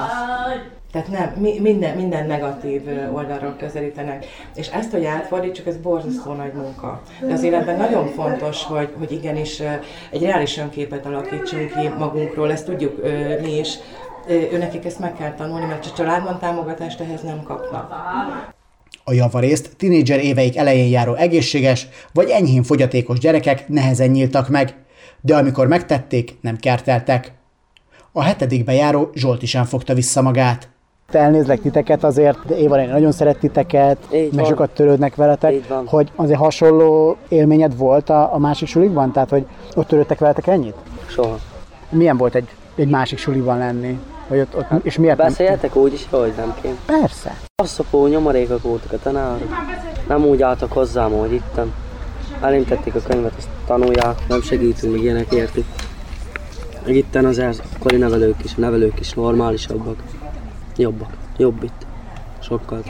Tehát 0.94 1.08
nem, 1.08 1.34
mi, 1.38 1.60
minden, 1.60 1.96
minden 1.96 2.28
negatív 2.28 2.82
oldalról 3.14 3.56
közelítenek. 3.60 4.26
És 4.56 4.68
ezt, 4.68 4.92
hogy 4.92 5.06
átfordítsuk, 5.06 5.68
ez 5.68 5.78
borzasztó 5.78 6.34
nagy 6.34 6.54
munka. 6.54 7.02
De 7.28 7.34
az 7.34 7.44
életben 7.44 7.78
nagyon 7.78 8.08
fontos, 8.08 8.64
hogy, 8.64 8.94
hogy 8.98 9.12
igenis 9.12 9.62
egy 10.10 10.24
reális 10.24 10.58
önképet 10.58 11.06
alakítsunk 11.06 11.72
ki 11.72 11.88
magunkról, 11.98 12.52
ezt 12.52 12.66
tudjuk 12.66 13.02
mi 13.42 13.58
is. 13.58 13.78
Őnekik 14.28 14.86
ezt 14.86 15.00
meg 15.00 15.16
kell 15.16 15.34
tanulni, 15.34 15.66
mert 15.66 15.86
a 15.86 15.94
családban 15.96 16.40
támogatást 16.40 17.00
ehhez 17.00 17.22
nem 17.22 17.44
kapnak. 17.44 17.92
A 19.04 19.14
javarészt 19.14 19.76
tinédzser 19.78 20.20
éveik 20.20 20.58
elején 20.58 20.90
járó 20.90 21.14
egészséges 21.14 21.88
vagy 22.14 22.30
enyhén 22.30 22.64
fogyatékos 22.64 23.20
gyerekek 23.20 23.68
nehezen 23.68 24.10
nyíltak 24.10 24.50
meg, 24.50 24.76
de 25.22 25.36
amikor 25.36 25.68
megtették, 25.68 26.38
nem 26.42 26.58
kerteltek. 26.58 27.32
A 28.12 28.24
hetedikbe 28.24 28.74
járó 28.74 29.10
Zsolti 29.14 29.46
sem 29.46 29.64
fogta 29.64 29.94
vissza 29.94 30.22
magát 30.22 30.68
elnézlek 31.16 31.62
titeket 31.62 32.04
azért, 32.04 32.46
de 32.46 32.58
Éva 32.58 32.86
nagyon 32.86 33.12
szeret 33.12 33.38
titeket, 33.38 33.98
Így 34.14 34.34
meg 34.34 34.46
sokat 34.46 34.70
törődnek 34.70 35.16
veletek, 35.16 35.54
hogy 35.86 36.12
azért 36.16 36.40
hasonló 36.40 37.18
élményed 37.28 37.78
volt 37.78 38.10
a, 38.10 38.34
a 38.34 38.38
másik 38.38 38.68
sulikban? 38.68 39.12
Tehát, 39.12 39.30
hogy 39.30 39.46
ott 39.76 39.88
törődtek 39.88 40.20
veletek 40.20 40.48
ennyit? 40.48 40.76
Soha. 41.08 41.38
Milyen 41.90 42.18
volt 42.18 42.36
egy, 42.36 42.48
egy 42.76 42.90
másik 42.90 43.18
suliban 43.18 43.58
lenni? 43.58 44.00
Hogy 44.28 44.40
ott, 44.40 44.56
ott, 44.56 44.86
és 44.86 44.98
miért 44.98 45.18
Beszéljetek 45.18 45.74
nem... 45.74 45.84
úgy 45.84 45.94
is, 45.94 46.08
hogy 46.10 46.34
nem 46.38 46.56
kéne. 46.62 46.76
Persze. 46.86 47.38
Asszapó 47.56 48.08
nyomorékok 48.08 48.62
voltak 48.62 48.92
a 48.92 49.00
tanárok. 49.00 49.50
Nem 50.08 50.26
úgy 50.26 50.42
álltak 50.42 50.72
hozzám, 50.72 51.12
hogy 51.12 51.34
ittem. 51.34 51.74
Elintették 52.42 52.96
a 52.96 53.00
könyvet, 53.00 53.34
azt 53.38 53.50
tanulják, 53.66 54.28
nem 54.28 54.42
segítünk, 54.42 54.94
még 54.94 55.04
ilyenek 55.04 55.32
értik. 55.32 55.66
Meg 56.86 56.96
itten 56.96 57.26
az 57.26 57.62
kori 57.80 57.98
nevelők 57.98 58.44
is, 58.44 58.52
a 58.58 58.60
nevelők 58.60 59.00
is 59.00 59.14
normálisabbak 59.14 60.04
jobbak. 60.78 61.10
Jobb 61.38 61.64
itt. 61.64 61.86
Sokkal. 62.40 62.84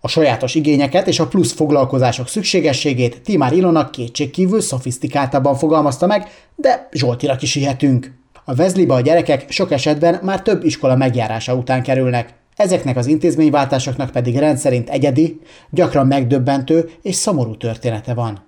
A 0.00 0.08
sajátos 0.08 0.54
igényeket 0.54 1.06
és 1.06 1.20
a 1.20 1.26
plusz 1.26 1.52
foglalkozások 1.52 2.28
szükségességét 2.28 3.22
Timár 3.22 3.52
Ilona 3.52 3.90
kétségkívül 3.90 4.60
szofisztikáltabban 4.60 5.54
fogalmazta 5.54 6.06
meg, 6.06 6.28
de 6.54 6.88
Zsoltira 6.92 7.36
is 7.40 7.54
ihetünk. 7.54 8.18
A 8.44 8.54
Vezliba 8.54 8.94
a 8.94 9.00
gyerekek 9.00 9.50
sok 9.50 9.70
esetben 9.70 10.20
már 10.22 10.42
több 10.42 10.64
iskola 10.64 10.96
megjárása 10.96 11.54
után 11.54 11.82
kerülnek. 11.82 12.34
Ezeknek 12.56 12.96
az 12.96 13.06
intézményváltásoknak 13.06 14.10
pedig 14.10 14.36
rendszerint 14.36 14.88
egyedi, 14.88 15.40
gyakran 15.70 16.06
megdöbbentő 16.06 16.90
és 17.02 17.14
szomorú 17.14 17.56
története 17.56 18.14
van. 18.14 18.42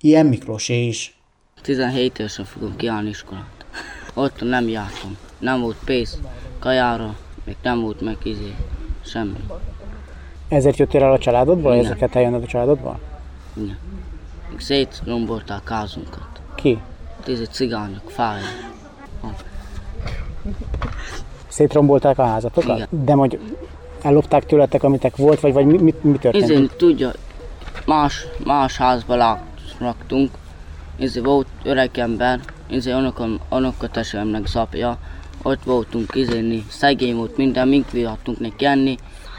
Ilyen 0.00 0.26
Miklósé 0.26 0.86
is. 0.86 1.18
17 1.62 2.18
évesen 2.18 2.44
fogom 2.44 2.76
kiállni 2.76 3.08
iskolát. 3.08 3.64
Ott 4.14 4.40
nem 4.40 4.68
jártam. 4.68 5.16
Nem 5.38 5.60
volt 5.60 5.76
pénz 5.84 6.20
kajára, 6.58 7.16
még 7.44 7.56
nem 7.62 7.80
volt 7.80 8.00
meg 8.00 8.16
izé, 8.22 8.54
semmi. 9.04 9.38
Ezért 10.48 10.76
jöttél 10.76 11.02
el 11.02 11.12
a 11.12 11.18
családodból? 11.18 11.72
Igen. 11.72 11.84
Ezeket 11.84 12.16
eljönnöd 12.16 12.42
a 12.42 12.46
családodból? 12.46 13.00
Igen. 13.56 13.78
Szétrombolták 14.58 15.68
házunkat. 15.68 16.40
Ki? 16.54 16.78
Tíz 17.24 17.48
cigányok, 17.50 18.10
fáj. 18.10 18.40
Szétrombolták 21.48 22.18
a 22.18 22.24
házatokat? 22.24 22.76
Igen. 22.76 22.88
De 23.04 23.12
hogy 23.12 23.38
ellopták 24.02 24.46
tőletek, 24.46 24.82
amitek 24.82 25.16
volt, 25.16 25.40
vagy, 25.40 25.52
vagy 25.52 25.66
mi, 25.66 25.78
mi, 25.78 25.94
mi 26.00 26.18
történt? 26.18 26.44
Izén 26.44 26.68
tudja, 26.76 27.12
más, 27.86 28.26
más 28.44 28.76
házba 28.76 29.16
lak, 29.16 29.42
laktunk. 29.78 30.30
Izé 30.96 31.20
volt 31.20 31.46
öreg 31.62 31.90
ember, 31.98 32.40
izé 32.66 32.92
unokom, 32.92 33.40
unokatesemnek 33.50 34.46
szapja. 34.46 34.98
Ott 35.42 35.62
voltunk 35.64 36.14
izéni, 36.14 36.64
szegény 36.68 37.16
volt 37.16 37.36
minden, 37.36 37.68
mink 37.68 37.90
vihattunk 37.90 38.40
neki 38.40 38.64
enni. 38.64 38.96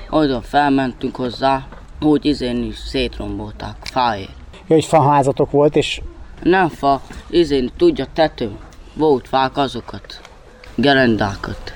Oda 0.09 0.41
felmentünk 0.41 1.15
hozzá, 1.15 1.67
úgy 2.01 2.25
izéni 2.25 2.71
szétrombolták, 2.71 3.75
fájért. 3.81 4.31
Ja, 4.67 4.75
hogy 4.75 4.85
faházatok 4.85 5.51
volt, 5.51 5.75
és 5.75 6.01
Nem 6.43 6.69
fa, 6.69 7.01
izén 7.29 7.71
tudja 7.77 8.05
tető. 8.13 8.51
Volt 8.93 9.27
fák 9.27 9.57
azokat, 9.57 10.21
gerendákat. 10.75 11.73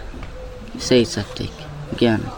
Szétszették. 0.78 1.52
Igen. 1.98 2.32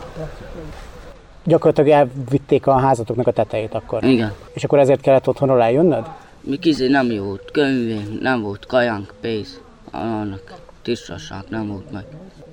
gyakorlatilag 1.43 1.89
elvitték 1.89 2.67
a 2.67 2.77
házatoknak 2.79 3.27
a 3.27 3.31
tetejét 3.31 3.73
akkor. 3.73 4.03
Igen. 4.03 4.33
És 4.53 4.63
akkor 4.63 4.79
ezért 4.79 5.01
kellett 5.01 5.27
otthonról 5.27 5.63
eljönnöd? 5.63 6.05
Mi 6.41 6.57
izé 6.61 6.87
nem 6.87 7.11
jó 7.11 7.23
volt, 7.23 7.51
könyvén 7.51 8.17
nem 8.21 8.41
volt, 8.41 8.65
kajánk, 8.65 9.13
pénz, 9.21 9.59
annak 9.91 10.53
tisztaság 10.81 11.43
nem 11.49 11.67
volt 11.67 11.91
meg. 11.91 12.05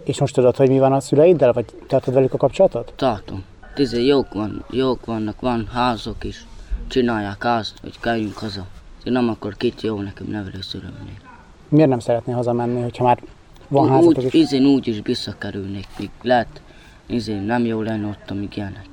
És 0.04 0.20
most 0.20 0.34
tudod, 0.34 0.56
hogy 0.56 0.68
mi 0.68 0.78
van 0.78 0.92
a 0.92 1.00
szüleiddel, 1.00 1.52
vagy 1.52 1.64
tartod 1.86 2.14
velük 2.14 2.32
a 2.32 2.36
kapcsolatot? 2.36 2.92
Tartom. 2.96 3.44
Tízé 3.74 4.04
jók, 4.04 4.32
van, 4.32 4.64
jók 4.70 5.04
vannak, 5.04 5.40
van 5.40 5.68
házok 5.72 6.24
is, 6.24 6.46
csinálják 6.88 7.42
házt, 7.42 7.78
hogy 7.80 8.00
kelljünk 8.00 8.38
haza. 8.38 8.66
Én 9.04 9.12
nem 9.12 9.28
akkor 9.28 9.56
kit 9.56 9.80
jó 9.80 10.00
nekem 10.00 10.26
nevelőszülőmnél. 10.26 11.23
Miért 11.74 11.88
nem 11.88 11.98
szeretnél 11.98 12.34
hazamenni, 12.34 12.80
hogyha 12.80 13.04
már 13.04 13.22
van 13.68 13.88
házatok 13.88 14.16
Úgy, 14.16 14.24
is? 14.24 14.32
izén 14.32 14.64
úgy 14.64 14.86
is 14.86 15.00
visszakerülnék, 15.02 15.86
míg 15.98 16.10
lehet, 16.22 16.62
izén 17.06 17.42
nem 17.42 17.64
jó 17.64 17.82
lenne 17.82 18.06
ott, 18.06 18.30
amíg 18.30 18.56
ilyenek. 18.56 18.88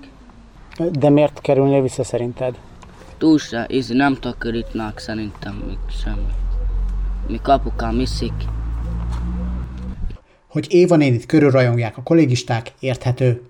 De 0.91 1.09
miért 1.09 1.41
kerülnél 1.41 1.81
vissza 1.81 2.03
szerinted? 2.03 2.57
Túl 3.17 3.37
se, 3.37 3.65
izé 3.69 3.95
nem 3.95 4.15
takarítnák 4.19 4.97
szerintem 4.97 5.63
még 5.67 5.77
semmi. 6.03 6.31
Mi 7.27 7.39
apukám 7.43 7.99
iszik, 7.99 8.33
Hogy 10.47 10.67
Éva 10.69 10.95
nénit 10.95 11.25
körülrajongják 11.25 11.97
a 11.97 12.03
kollégisták, 12.03 12.71
érthető. 12.79 13.41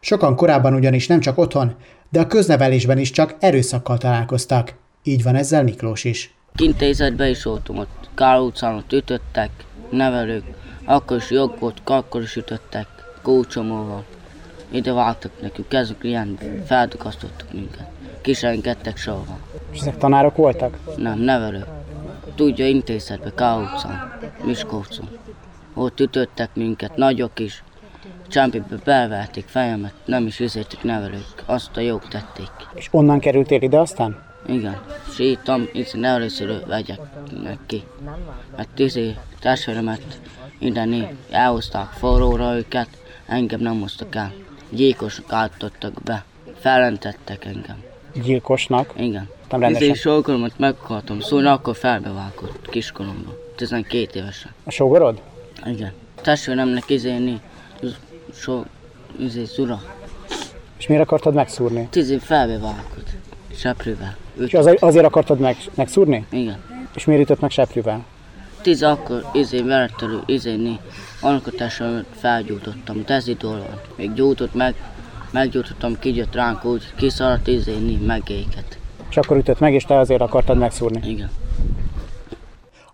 Sokan 0.00 0.36
korábban 0.36 0.74
ugyanis 0.74 1.06
nem 1.06 1.20
csak 1.20 1.38
otthon, 1.38 1.74
de 2.08 2.20
a 2.20 2.26
köznevelésben 2.26 2.98
is 2.98 3.10
csak 3.10 3.36
erőszakkal 3.38 3.98
találkoztak. 3.98 4.74
Így 5.02 5.22
van 5.22 5.34
ezzel 5.34 5.62
Miklós 5.62 6.04
is. 6.04 6.34
Kintézetbe 6.54 7.28
is 7.28 7.42
voltam, 7.42 7.78
ott 7.78 8.08
Kál 8.14 8.40
utcán 8.40 8.74
ott 8.74 8.92
ütöttek, 8.92 9.50
nevelők, 9.90 10.44
akkor 10.84 11.16
is 11.16 11.30
jog 11.30 11.58
volt, 11.58 11.80
akkor 11.84 12.22
is 12.22 12.36
ütöttek, 12.36 12.86
kócsomóval. 13.22 14.04
Ide 14.70 14.92
váltak 14.92 15.40
nekünk, 15.40 15.72
ezek 15.72 15.96
ilyen 16.00 16.38
feldukasztottak 16.66 17.52
minket. 17.52 17.86
Kisengedtek 18.20 18.96
sehova. 18.96 19.38
És 19.72 19.80
ezek 19.80 19.98
tanárok 19.98 20.36
voltak? 20.36 20.78
Nem, 20.96 21.18
nevelő. 21.18 21.64
Tudja, 22.34 22.66
intézetbe, 22.66 23.32
Kál 23.34 23.60
utcán, 23.60 24.18
Miskolcon. 24.44 25.08
Ott 25.74 26.00
ütöttek 26.00 26.50
minket, 26.54 26.96
nagyok 26.96 27.38
is. 27.38 27.62
Csempibe 28.28 28.76
belverték 28.84 29.44
fejemet, 29.46 29.94
nem 30.04 30.26
is 30.26 30.40
üzéltek 30.40 30.82
nevelők, 30.82 31.42
azt 31.46 31.76
a 31.76 31.80
jók 31.80 32.08
tették. 32.08 32.50
És 32.74 32.88
onnan 32.90 33.20
kerültél 33.20 33.62
ide 33.62 33.78
aztán? 33.78 34.29
Igen, 34.46 34.80
sítam, 35.14 35.68
itt 35.72 36.04
először 36.04 36.66
vegyek 36.66 37.00
neki. 37.42 37.82
Mert 38.56 38.78
izé 38.78 39.16
testvéremet 39.40 40.20
innen 40.58 41.18
elhozták 41.30 41.86
forróra 41.86 42.56
őket, 42.56 42.88
engem 43.26 43.60
nem 43.60 43.80
hoztak 43.80 44.14
el. 44.14 44.32
Gyilkosok 44.70 45.32
álltottak 45.32 46.02
be, 46.02 46.24
felentettek 46.58 47.44
engem. 47.44 47.82
Gyilkosnak? 48.22 48.92
Igen. 48.96 49.28
Nem 49.50 49.60
rendesen. 49.60 49.88
Izé 49.88 49.98
sógoromat 50.00 50.58
meghaltam, 50.58 51.20
szóval 51.20 51.46
akkor 51.46 51.76
felbevágott 51.76 52.68
kiskoromban, 52.68 53.36
12 53.56 54.18
évesen. 54.18 54.50
A 54.64 54.70
sógorod? 54.70 55.20
Igen. 55.64 55.92
Testvéremnek 56.22 56.90
izéni, 56.90 57.40
so, 58.34 58.62
izé 59.18 59.44
zura, 59.44 59.82
És 60.78 60.86
miért 60.86 61.02
akartad 61.02 61.34
megszúrni? 61.34 61.88
tíz 61.90 62.10
év 62.10 62.20
felbevágott, 62.20 63.08
seprűvel. 63.60 64.16
És 64.38 64.54
az, 64.54 64.76
azért 64.78 65.04
akartad 65.04 65.38
meg, 65.38 65.56
megszúrni? 65.74 66.26
igen. 66.30 66.58
És 66.94 67.04
miért 67.04 67.22
ütött 67.22 67.40
meg 67.40 67.50
seprűvel? 67.50 68.04
Tíz 68.62 68.82
akkor 68.82 69.24
izé 69.32 69.62
verettelő 69.62 70.20
izéni 70.26 70.78
alkotásomat 71.20 72.04
felgyújtottam, 72.20 73.02
ez 73.06 73.28
idő 73.28 73.48
van. 73.48 73.80
Még 73.96 74.12
gyújtott 74.12 74.54
meg, 74.54 74.74
meggyújtottam, 75.30 75.98
kijött 75.98 76.34
ránk 76.34 76.64
úgy, 76.64 76.82
kiszaladt 76.96 77.46
izéni 77.46 77.96
megéket. 78.06 78.78
És 79.10 79.16
akkor 79.16 79.36
ütött 79.36 79.58
meg, 79.58 79.74
és 79.74 79.84
te 79.84 79.98
azért 79.98 80.20
akartad 80.20 80.58
megszúrni. 80.58 81.08
Igen. 81.08 81.30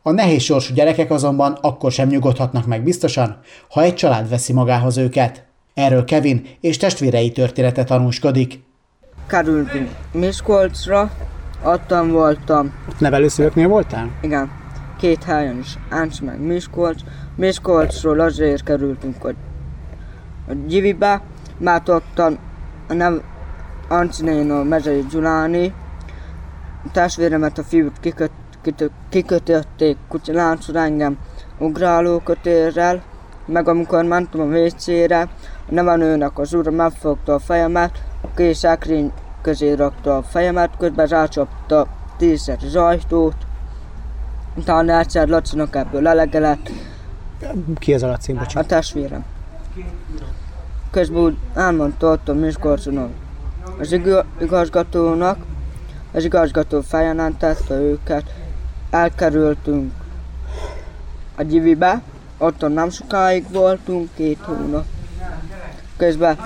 A 0.02 0.11
nehéz 0.11 0.42
sorsú 0.42 0.74
gyerekek 0.74 1.11
azonban 1.11 1.59
akkor 1.61 1.92
sem 1.92 2.09
nyugodhatnak 2.09 2.66
meg 2.66 2.83
biztosan, 2.83 3.40
ha 3.70 3.83
egy 3.83 3.94
család 3.94 4.29
veszi 4.29 4.52
magához 4.52 4.98
őket. 4.98 5.44
Erről 5.74 6.05
Kevin 6.05 6.46
és 6.61 6.76
testvérei 6.76 7.31
története 7.33 7.85
tanúskodik. 7.85 8.65
Kerültünk 9.27 9.91
Miskolcra, 10.12 11.11
ottan 11.65 12.11
voltam, 12.11 12.73
Nevelőszülőknél 12.99 13.69
voltál? 13.69 14.11
igen, 14.21 14.51
két 14.99 15.25
helyen 15.25 15.59
is, 15.59 15.79
Áncs 15.89 16.23
meg 16.23 16.41
Miskolc. 16.41 17.01
Miskolcról 17.37 18.21
azért 18.21 18.62
kerültünk 18.62 19.25
a, 19.25 19.29
a 20.49 20.53
Gyivibe, 20.67 21.23
mert 21.59 21.89
ottan 21.89 22.39
a 22.89 22.93
nem 22.93 23.23
Ancsinén 23.89 24.51
a 24.51 24.62
Mezei 24.62 25.05
Gyuláni, 25.11 25.73
a 26.85 26.91
testvéremet 26.93 27.59
a 27.59 27.62
fiút 27.62 28.01
kiköt, 28.01 28.31
kiköt, 28.62 28.91
kikötötték 29.09 29.97
kutyáláncra 30.09 30.81
engem 30.81 31.19
ugrálókötérrel, 31.59 33.03
meg 33.47 33.69
amikor 33.69 34.05
mentem 34.05 34.41
a 34.41 34.45
WC-re, 35.68 35.81
a 35.81 35.85
nevelőnek 35.85 36.38
az 36.38 36.55
ura 36.55 36.70
megfogta 36.70 37.35
a 37.35 37.38
fejemet, 37.38 38.02
a 38.22 38.26
kés 38.35 38.57
szekrény 38.57 39.12
közé 39.42 39.72
rakta 39.72 40.16
a 40.16 40.22
fejemet, 40.22 40.70
közben 40.79 41.07
rácsapta 41.07 41.87
tízszer 42.16 42.59
az 42.62 42.76
ajtót, 42.76 43.37
utána 44.57 44.98
egyszer 44.98 45.29
Lacinak 45.29 45.76
ebből 45.76 46.02
lelege 46.02 46.38
lett, 46.38 46.70
Ki 47.79 47.94
az 47.94 48.02
a 48.02 48.07
Laci? 48.07 48.33
a 48.33 48.35
Bocsánat. 48.38 48.68
testvérem. 48.68 49.24
Közben 50.90 51.22
úgy 51.22 51.37
elmondta 51.55 52.11
ott 52.11 52.29
a 52.29 52.35
Miskolcon 52.35 53.14
az 53.79 53.92
igaz- 53.92 54.24
igazgatónak, 54.40 55.38
az 56.12 56.24
igazgató 56.24 56.81
feljelentette 56.81 57.74
őket, 57.74 58.35
elkerültünk 58.90 59.92
a 61.37 61.42
Gyivibe, 61.42 62.02
ottan 62.38 62.72
nem 62.72 62.90
sokáig 62.90 63.50
voltunk, 63.52 64.09
két 64.14 64.38
hónap. 64.44 64.85
Közben 65.96 66.38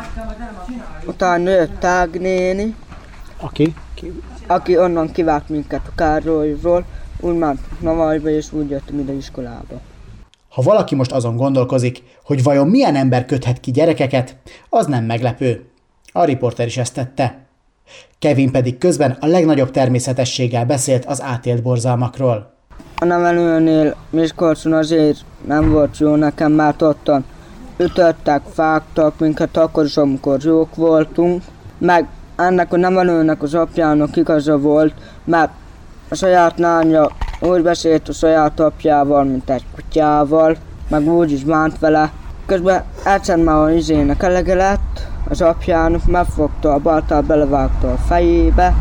utána 1.06 1.50
jött 1.50 1.78
Tágnéni, 1.78 2.74
Aki? 3.40 3.74
Ki? 3.94 4.22
aki 4.46 4.78
onnan 4.78 5.12
kivágt 5.12 5.48
minket 5.48 5.80
a 5.86 5.94
Károlyról, 5.94 6.84
úgy 7.20 7.36
mentünk 7.36 7.80
Navajba, 7.80 8.28
és 8.28 8.52
úgy 8.52 8.70
jöttem 8.70 8.98
ide 8.98 9.12
iskolába. 9.12 9.80
Ha 10.48 10.62
valaki 10.62 10.94
most 10.94 11.12
azon 11.12 11.36
gondolkozik, 11.36 12.02
hogy 12.24 12.42
vajon 12.42 12.68
milyen 12.68 12.96
ember 12.96 13.24
köthet 13.24 13.60
ki 13.60 13.70
gyerekeket, 13.70 14.36
az 14.68 14.86
nem 14.86 15.04
meglepő. 15.04 15.64
A 16.12 16.24
riporter 16.24 16.66
is 16.66 16.76
ezt 16.76 16.94
tette. 16.94 17.38
Kevin 18.18 18.50
pedig 18.50 18.78
közben 18.78 19.16
a 19.20 19.26
legnagyobb 19.26 19.70
természetességgel 19.70 20.64
beszélt 20.64 21.04
az 21.04 21.22
átélt 21.22 21.62
borzalmakról. 21.62 22.54
A 22.96 23.04
nevelőnél 23.04 23.96
Miskolcon 24.10 24.72
azért 24.72 25.18
nem 25.46 25.70
volt 25.70 25.98
jó 25.98 26.14
nekem, 26.14 26.52
mert 26.52 26.82
ottan 26.82 27.24
ütöttek, 27.80 28.42
fágtak 28.52 29.18
minket 29.18 29.56
akkor 29.56 29.84
is, 29.84 29.96
amikor 29.96 30.38
jók 30.42 30.74
voltunk. 30.74 31.42
Meg 31.78 32.08
ennek 32.36 32.72
a 32.72 32.76
nevelőnek 32.76 33.42
az 33.42 33.54
apjának 33.54 34.16
igaza 34.16 34.58
volt, 34.58 34.94
mert 35.24 35.50
a 36.08 36.14
saját 36.14 36.58
lánya 36.58 37.08
úgy 37.40 37.62
beszélt 37.62 38.08
a 38.08 38.12
saját 38.12 38.60
apjával, 38.60 39.24
mint 39.24 39.50
egy 39.50 39.64
kutyával, 39.74 40.56
meg 40.88 41.08
úgy 41.08 41.32
is 41.32 41.44
bánt 41.44 41.78
vele. 41.78 42.12
Közben 42.46 42.84
egyszer 43.04 43.36
már 43.36 43.56
a 43.56 43.70
izének 43.70 44.22
elege 44.22 44.54
lett, 44.54 45.06
az 45.28 45.40
apjának 45.40 46.06
megfogta 46.06 46.72
a 46.72 46.78
baltát, 46.78 47.24
belevágta 47.24 47.92
a 47.92 47.96
fejébe, 47.96 48.74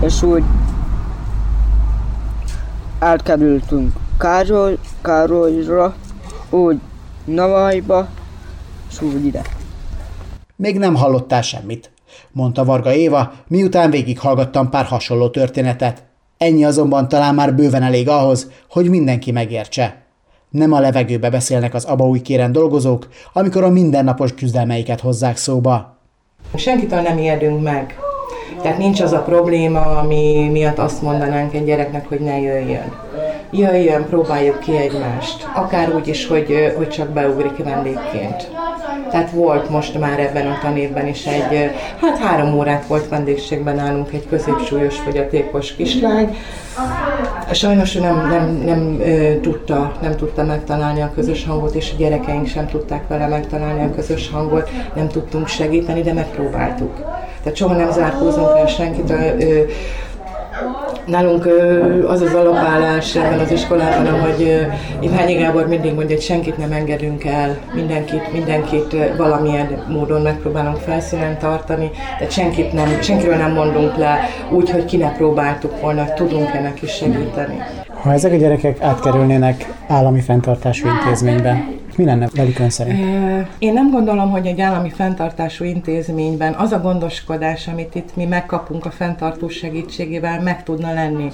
és 0.00 0.22
úgy 0.22 0.44
elkerültünk 2.98 3.92
Károly, 4.18 4.78
Károlyra, 5.02 5.94
úgy 6.50 6.80
Navajba, 7.34 8.08
és 8.90 9.02
úgy 9.02 9.24
ide. 9.24 9.42
Még 10.56 10.78
nem 10.78 10.94
hallottál 10.94 11.42
semmit, 11.42 11.90
mondta 12.32 12.64
Varga 12.64 12.92
Éva, 12.92 13.32
miután 13.48 13.90
végighallgattam 13.90 14.70
pár 14.70 14.84
hasonló 14.84 15.28
történetet. 15.28 16.02
Ennyi 16.38 16.64
azonban 16.64 17.08
talán 17.08 17.34
már 17.34 17.54
bőven 17.54 17.82
elég 17.82 18.08
ahhoz, 18.08 18.50
hogy 18.70 18.88
mindenki 18.88 19.30
megértse. 19.30 20.02
Nem 20.50 20.72
a 20.72 20.80
levegőbe 20.80 21.30
beszélnek 21.30 21.74
az 21.74 21.88
kéren 22.22 22.52
dolgozók, 22.52 23.08
amikor 23.32 23.64
a 23.64 23.70
mindennapos 23.70 24.34
küzdelmeiket 24.34 25.00
hozzák 25.00 25.36
szóba. 25.36 25.96
Senkitől 26.54 27.00
nem 27.00 27.18
ijedünk 27.18 27.62
meg. 27.62 27.98
Tehát 28.62 28.78
nincs 28.78 29.00
az 29.00 29.12
a 29.12 29.22
probléma, 29.22 29.80
ami 29.80 30.48
miatt 30.52 30.78
azt 30.78 31.02
mondanánk 31.02 31.54
egy 31.54 31.64
gyereknek, 31.64 32.08
hogy 32.08 32.20
ne 32.20 32.40
jöjjön. 32.40 32.92
Jöjjön, 33.52 34.06
próbáljuk 34.08 34.58
ki 34.58 34.76
egymást. 34.76 35.46
Akár 35.54 35.94
úgy 35.94 36.08
is, 36.08 36.26
hogy, 36.26 36.72
hogy 36.76 36.88
csak 36.88 37.08
beugrik 37.08 37.64
vendégként. 37.64 38.50
Tehát 39.10 39.30
volt 39.30 39.70
most 39.70 39.98
már 39.98 40.20
ebben 40.20 40.46
a 40.46 40.58
tanévben 40.62 41.06
is 41.06 41.26
egy, 41.26 41.70
hát 42.00 42.18
három 42.18 42.58
órát 42.58 42.86
volt 42.86 43.08
vendégségben 43.08 43.74
nálunk 43.74 44.12
egy 44.12 44.28
középsúlyos 44.28 44.96
fogyatékos 44.96 45.74
kislány. 45.74 46.36
Sajnos 47.52 47.94
ő 47.94 48.00
nem, 48.00 48.28
nem, 48.28 48.62
nem 48.64 49.00
tudta, 49.40 49.92
nem 50.02 50.16
tudta 50.16 50.44
megtalálni 50.44 51.00
a 51.00 51.12
közös 51.14 51.44
hangot, 51.46 51.74
és 51.74 51.90
a 51.92 51.96
gyerekeink 51.98 52.46
sem 52.46 52.66
tudták 52.66 53.08
vele 53.08 53.26
megtalálni 53.26 53.84
a 53.84 53.94
közös 53.94 54.30
hangot, 54.30 54.70
nem 54.94 55.08
tudtunk 55.08 55.48
segíteni, 55.48 56.02
de 56.02 56.12
megpróbáltuk. 56.12 56.94
Tehát 57.42 57.58
soha 57.58 57.74
nem 57.74 57.90
zárkózunk 57.90 58.56
el 58.58 58.66
senkit. 58.66 59.12
Nálunk 61.06 61.48
az 62.06 62.20
az 62.20 62.34
alapállás 62.34 63.16
az 63.42 63.50
iskolában, 63.50 64.20
hogy 64.20 64.66
Iványi 65.00 65.34
Gábor 65.34 65.66
mindig 65.66 65.94
mondja, 65.94 66.14
hogy 66.14 66.24
senkit 66.24 66.58
nem 66.58 66.72
engedünk 66.72 67.24
el, 67.24 67.58
mindenkit, 67.74 68.32
mindenkit 68.32 68.96
valamilyen 69.16 69.84
módon 69.88 70.22
megpróbálunk 70.22 70.76
felszínen 70.76 71.38
tartani, 71.38 71.90
tehát 72.18 72.32
senkit 72.32 72.72
nem, 72.72 73.00
senkiről 73.00 73.36
nem 73.36 73.52
mondunk 73.52 73.96
le 73.96 74.18
úgy, 74.50 74.70
hogy 74.70 74.84
ki 74.84 74.96
ne 74.96 75.12
próbáltuk 75.12 75.80
volna, 75.80 76.14
tudunk-e 76.14 76.60
neki 76.60 76.86
segíteni. 76.86 77.58
Ha 78.02 78.12
ezek 78.12 78.32
a 78.32 78.36
gyerekek 78.36 78.80
átkerülnének 78.80 79.72
állami 79.88 80.20
fenntartású 80.20 80.88
intézménybe, 80.88 81.64
mi 81.96 82.04
lenne 82.04 82.28
velük 82.34 82.58
ön 82.58 82.70
szerint? 82.70 82.98
Én 83.58 83.72
nem 83.72 83.90
gondolom, 83.90 84.30
hogy 84.30 84.46
egy 84.46 84.60
állami 84.60 84.90
fenntartású 84.90 85.64
intézményben 85.64 86.52
az 86.52 86.72
a 86.72 86.80
gondoskodás, 86.80 87.68
amit 87.68 87.94
itt 87.94 88.16
mi 88.16 88.24
megkapunk 88.24 88.86
a 88.86 88.90
fenntartó 88.90 89.48
segítségével, 89.48 90.42
meg 90.42 90.62
tudna 90.62 90.92
lenni. 90.92 91.30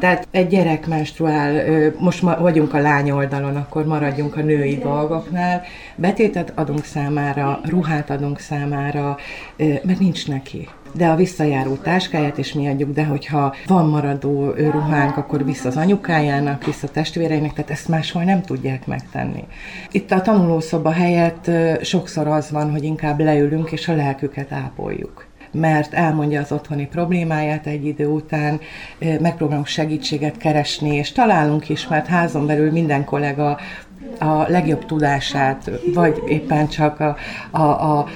Tehát 0.00 0.28
egy 0.30 0.46
gyerek 0.46 0.86
menstruál, 0.86 1.62
most 1.98 2.22
ma 2.22 2.36
vagyunk 2.40 2.74
a 2.74 2.78
lány 2.78 3.10
oldalon, 3.10 3.56
akkor 3.56 3.86
maradjunk 3.86 4.36
a 4.36 4.40
női 4.40 4.78
dolgoknál, 4.78 5.62
betétet 5.96 6.52
adunk 6.54 6.84
számára, 6.84 7.60
ruhát 7.64 8.10
adunk 8.10 8.38
számára, 8.38 9.16
mert 9.56 9.98
nincs 9.98 10.28
neki 10.28 10.68
de 10.92 11.06
a 11.06 11.16
visszajáró 11.16 11.74
táskáját 11.74 12.38
is 12.38 12.52
mi 12.52 12.68
adjuk, 12.68 12.92
de 12.92 13.04
hogyha 13.04 13.54
van 13.66 13.88
maradó 13.88 14.50
ruhánk, 14.50 15.16
akkor 15.16 15.44
vissza 15.44 15.68
az 15.68 15.76
anyukájának, 15.76 16.64
vissza 16.64 16.86
a 16.86 16.90
testvéreinek, 16.90 17.52
tehát 17.52 17.70
ezt 17.70 17.88
máshol 17.88 18.22
nem 18.22 18.42
tudják 18.42 18.86
megtenni. 18.86 19.44
Itt 19.90 20.10
a 20.10 20.20
tanulószoba 20.20 20.90
helyett 20.90 21.50
sokszor 21.82 22.26
az 22.26 22.50
van, 22.50 22.70
hogy 22.70 22.84
inkább 22.84 23.20
leülünk 23.20 23.72
és 23.72 23.88
a 23.88 23.94
lelküket 23.94 24.52
ápoljuk 24.52 25.26
mert 25.50 25.94
elmondja 25.94 26.40
az 26.40 26.52
otthoni 26.52 26.86
problémáját 26.86 27.66
egy 27.66 27.86
idő 27.86 28.06
után, 28.06 28.60
megpróbálunk 29.20 29.66
segítséget 29.66 30.36
keresni, 30.36 30.94
és 30.94 31.12
találunk 31.12 31.68
is, 31.68 31.88
mert 31.88 32.06
házon 32.06 32.46
belül 32.46 32.70
minden 32.70 33.04
kollega 33.04 33.58
a 34.18 34.44
legjobb 34.48 34.84
tudását, 34.84 35.70
vagy 35.94 36.22
éppen 36.26 36.68
csak 36.68 37.00
a, 37.00 37.16
a, 37.50 37.62
a 37.62 38.06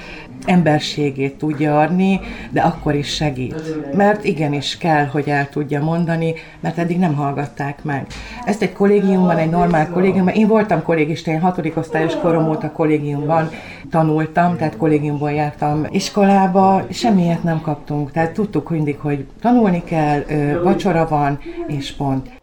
emberségét 0.45 1.37
tudja 1.37 1.79
adni, 1.79 2.19
de 2.49 2.61
akkor 2.61 2.95
is 2.95 3.07
segít. 3.07 3.95
Mert 3.95 4.23
igenis 4.23 4.77
kell, 4.77 5.05
hogy 5.05 5.29
el 5.29 5.49
tudja 5.49 5.83
mondani, 5.83 6.33
mert 6.59 6.77
eddig 6.77 6.99
nem 6.99 7.13
hallgatták 7.13 7.83
meg. 7.83 8.07
Ezt 8.45 8.61
egy 8.61 8.73
kollégiumban, 8.73 9.37
egy 9.37 9.49
normál 9.49 9.89
kollégiumban, 9.89 10.33
én 10.33 10.47
voltam 10.47 10.83
kollégista, 10.83 11.31
én 11.31 11.39
hatodik 11.39 11.77
osztályos 11.77 12.15
korom 12.15 12.49
óta 12.49 12.71
kollégiumban 12.71 13.49
tanultam, 13.89 14.57
tehát 14.57 14.77
kollégiumból 14.77 15.31
jártam 15.31 15.85
iskolába, 15.89 16.85
semmiért 16.89 17.43
nem 17.43 17.61
kaptunk. 17.61 18.11
Tehát 18.11 18.31
tudtuk 18.31 18.69
mindig, 18.69 18.97
hogy 18.99 19.25
tanulni 19.41 19.83
kell, 19.83 20.23
vacsora 20.63 21.07
van, 21.07 21.39
és 21.67 21.91
pont. 21.91 22.41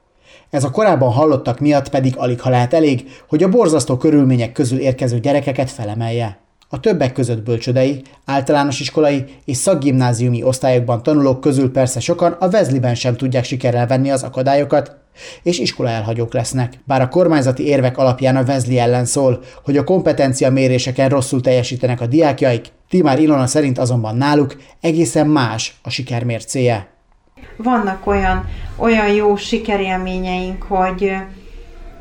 Ez 0.50 0.64
a 0.64 0.70
korábban 0.70 1.12
hallottak 1.12 1.60
miatt 1.60 1.88
pedig 1.88 2.14
alig 2.16 2.40
ha 2.40 2.50
lehet 2.50 2.74
elég, 2.74 3.08
hogy 3.28 3.42
a 3.42 3.48
borzasztó 3.48 3.96
körülmények 3.96 4.52
közül 4.52 4.78
érkező 4.78 5.18
gyerekeket 5.18 5.70
felemelje. 5.70 6.38
A 6.72 6.80
többek 6.80 7.12
között 7.12 7.42
bölcsödei, 7.42 8.02
általános 8.24 8.80
iskolai 8.80 9.24
és 9.44 9.56
szakgimnáziumi 9.56 10.42
osztályokban 10.42 11.02
tanulók 11.02 11.40
közül 11.40 11.72
persze 11.72 12.00
sokan 12.00 12.32
a 12.32 12.48
Vezliben 12.48 12.94
sem 12.94 13.16
tudják 13.16 13.44
sikerrel 13.44 13.86
venni 13.86 14.10
az 14.10 14.22
akadályokat, 14.22 14.96
és 15.42 15.58
iskola 15.58 15.88
elhagyók 15.88 16.32
lesznek. 16.32 16.72
Bár 16.84 17.00
a 17.00 17.08
kormányzati 17.08 17.66
érvek 17.66 17.98
alapján 17.98 18.36
a 18.36 18.44
Vezli 18.44 18.78
ellen 18.78 19.04
szól, 19.04 19.42
hogy 19.64 19.76
a 19.76 19.84
kompetencia 19.84 20.50
méréseken 20.50 21.08
rosszul 21.08 21.40
teljesítenek 21.40 22.00
a 22.00 22.06
diákjaik, 22.06 22.66
Timár 22.88 23.18
Ilona 23.18 23.46
szerint 23.46 23.78
azonban 23.78 24.16
náluk 24.16 24.56
egészen 24.80 25.26
más 25.26 25.74
a 25.82 25.90
siker 25.90 26.24
mércéje. 26.24 26.88
Vannak 27.56 28.06
olyan, 28.06 28.48
olyan 28.76 29.08
jó 29.08 29.36
sikerélményeink, 29.36 30.62
hogy 30.62 31.12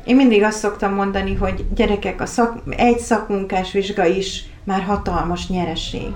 én 0.04 0.16
mindig 0.16 0.42
azt 0.42 0.58
szoktam 0.58 0.94
mondani, 0.94 1.34
hogy 1.34 1.64
gyerekek, 1.74 2.20
a 2.20 2.26
szak, 2.26 2.62
egy 2.76 2.98
szakmunkás 2.98 3.72
vizsga 3.72 4.06
is 4.06 4.44
már 4.64 4.82
hatalmas 4.82 5.48
nyereség. 5.48 6.08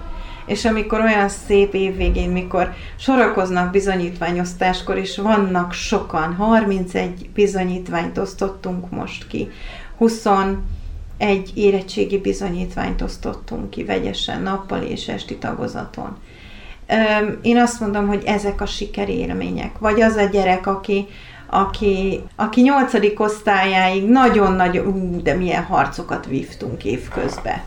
És 0.46 0.64
amikor 0.64 1.00
olyan 1.00 1.28
szép 1.28 1.74
évvégén, 1.74 2.30
mikor 2.30 2.72
sorakoznak 2.96 3.70
bizonyítványosztáskor, 3.70 4.96
és 4.96 5.16
vannak 5.16 5.72
sokan, 5.72 6.34
31 6.34 7.30
bizonyítványt 7.34 8.18
osztottunk 8.18 8.90
most 8.90 9.26
ki, 9.26 9.50
21 9.98 10.56
érettségi 11.54 12.18
bizonyítványt 12.18 13.02
osztottunk 13.02 13.70
ki 13.70 13.84
vegyesen, 13.84 14.42
nappal 14.42 14.82
és 14.82 15.08
esti 15.08 15.36
tagozaton. 15.36 16.16
Én 17.42 17.58
azt 17.58 17.80
mondom, 17.80 18.06
hogy 18.06 18.22
ezek 18.24 18.60
a 18.60 18.66
sikerélmények. 18.66 19.78
Vagy 19.78 20.00
az 20.00 20.16
a 20.16 20.24
gyerek, 20.24 20.66
aki, 20.66 21.06
aki, 21.46 22.20
aki 22.36 22.60
nyolcadik 22.60 23.20
osztályáig 23.20 24.08
nagyon-nagyon, 24.08 24.86
ú, 24.86 25.22
de 25.22 25.34
milyen 25.34 25.62
harcokat 25.62 26.26
vívtunk 26.26 26.84
évközben 26.84 27.62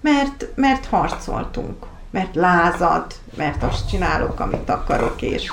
mert, 0.00 0.46
mert 0.54 0.86
harcoltunk, 0.86 1.86
mert 2.10 2.34
lázad, 2.34 3.06
mert 3.36 3.62
azt 3.62 3.88
csinálok, 3.88 4.40
amit 4.40 4.70
akarok, 4.70 5.22
és, 5.22 5.52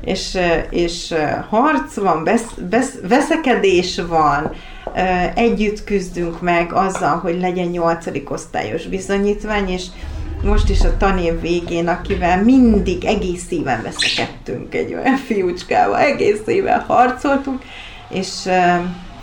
és, 0.00 0.38
és 0.70 1.14
harc 1.48 1.94
van, 1.94 2.24
besz, 2.24 2.52
besz, 2.68 2.94
veszekedés 3.08 4.00
van, 4.08 4.52
együtt 5.34 5.84
küzdünk 5.84 6.40
meg 6.40 6.72
azzal, 6.72 7.18
hogy 7.18 7.40
legyen 7.40 7.66
nyolcadik 7.66 8.30
osztályos 8.30 8.86
bizonyítvány, 8.86 9.68
és 9.68 9.84
most 10.42 10.68
is 10.68 10.80
a 10.80 10.96
tanév 10.96 11.40
végén, 11.40 11.88
akivel 11.88 12.42
mindig 12.42 13.04
egész 13.04 13.50
éven 13.50 13.82
veszekedtünk 13.82 14.74
egy 14.74 14.94
olyan 14.94 15.16
fiúcskával, 15.16 15.98
egész 15.98 16.46
éven 16.46 16.80
harcoltunk, 16.80 17.62
és 18.08 18.48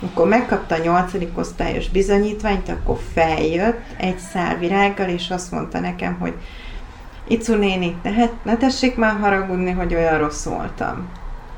amikor 0.02 0.28
megkapta 0.28 0.74
a 0.74 0.82
nyolcadik 0.82 1.38
osztályos 1.38 1.88
bizonyítványt, 1.88 2.68
akkor 2.68 2.98
feljött 3.12 3.80
egy 3.96 4.18
szál 4.18 4.56
virággal, 4.56 5.08
és 5.08 5.30
azt 5.30 5.50
mondta 5.50 5.80
nekem, 5.80 6.16
hogy 6.18 6.34
Icu 7.28 7.54
néni, 7.54 7.96
ne, 8.02 8.10
ne 8.42 8.56
tessék 8.56 8.96
már 8.96 9.18
haragudni, 9.20 9.70
hogy 9.70 9.94
olyan 9.94 10.18
rossz 10.18 10.44
voltam. 10.44 11.08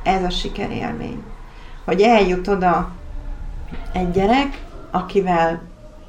Ez 0.03 0.23
a 0.23 0.31
sikerélmény. 0.31 1.23
Hogy 1.85 2.01
eljut 2.01 2.49
oda 2.49 2.91
egy 3.93 4.11
gyerek, 4.11 4.59
akivel 4.91 5.63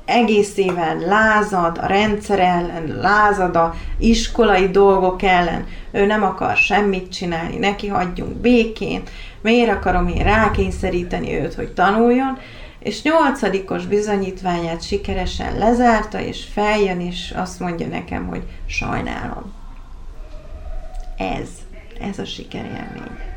egész 0.05 0.57
éven 0.57 0.99
lázad 0.99 1.77
a 1.81 1.85
rendszer 1.85 2.39
ellen, 2.39 2.97
lázad 3.01 3.55
a 3.55 3.73
iskolai 3.97 4.69
dolgok 4.69 5.21
ellen, 5.21 5.65
ő 5.91 6.05
nem 6.05 6.23
akar 6.23 6.55
semmit 6.55 7.11
csinálni, 7.11 7.57
neki 7.57 7.87
hagyjunk 7.87 8.35
békén, 8.35 9.01
miért 9.41 9.71
akarom 9.71 10.07
én 10.07 10.23
rákényszeríteni 10.23 11.33
őt, 11.33 11.53
hogy 11.53 11.73
tanuljon, 11.73 12.37
és 12.79 13.03
nyolcadikos 13.03 13.85
bizonyítványát 13.85 14.83
sikeresen 14.83 15.57
lezárta, 15.57 16.21
és 16.21 16.43
feljön, 16.53 16.99
és 16.99 17.33
azt 17.35 17.59
mondja 17.59 17.87
nekem, 17.87 18.27
hogy 18.27 18.43
sajnálom. 18.65 19.53
Ez, 21.17 21.49
ez 22.09 22.19
a 22.19 22.25
sikerélmény. 22.25 23.29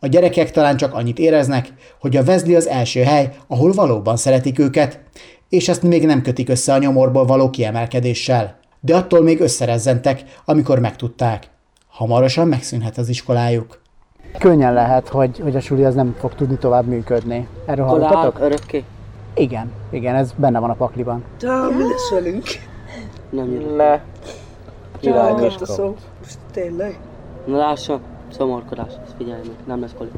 A 0.00 0.06
gyerekek 0.06 0.50
talán 0.50 0.76
csak 0.76 0.94
annyit 0.94 1.18
éreznek, 1.18 1.72
hogy 2.00 2.16
a 2.16 2.24
Vezli 2.24 2.54
az 2.54 2.66
első 2.66 3.02
hely, 3.02 3.30
ahol 3.46 3.72
valóban 3.72 4.16
szeretik 4.16 4.58
őket, 4.58 5.00
és 5.48 5.68
ezt 5.68 5.82
még 5.82 6.06
nem 6.06 6.22
kötik 6.22 6.48
össze 6.48 6.72
a 6.72 6.78
nyomorból 6.78 7.24
való 7.24 7.50
kiemelkedéssel. 7.50 8.58
De 8.80 8.96
attól 8.96 9.22
még 9.22 9.40
összerezzentek, 9.40 10.22
amikor 10.44 10.78
megtudták. 10.78 11.48
Hamarosan 11.88 12.48
megszűnhet 12.48 12.98
az 12.98 13.08
iskolájuk. 13.08 13.80
Könnyen 14.38 14.72
lehet, 14.72 15.08
hogy, 15.08 15.38
hogy 15.38 15.56
a 15.56 15.60
suli 15.60 15.84
az 15.84 15.94
nem 15.94 16.14
fog 16.18 16.34
tudni 16.34 16.56
tovább 16.56 16.86
működni. 16.86 17.48
Erről 17.66 17.86
hallottatok? 17.86 18.38
örökké. 18.40 18.84
Igen, 19.34 19.72
igen, 19.90 20.14
ez 20.14 20.32
benne 20.36 20.58
van 20.58 20.70
a 20.70 20.74
pakliban. 20.74 21.24
De 21.38 21.52
mi 21.76 21.82
lesz 21.82 22.10
velünk? 22.10 22.44
Nem 23.30 23.52
jön. 23.52 23.74
Ne. 23.74 24.00
Király 25.00 25.32
a 25.60 25.66
szó. 25.66 25.94
Most 26.22 26.38
tényleg? 26.52 26.98
Na 27.46 27.56
lássa, 27.56 28.00
szomorkodás, 28.32 28.92
ezt 29.04 29.14
figyelj 29.16 29.40
meg, 29.40 29.56
nem 29.66 29.80
lesz 29.80 29.94
koli. 29.98 30.10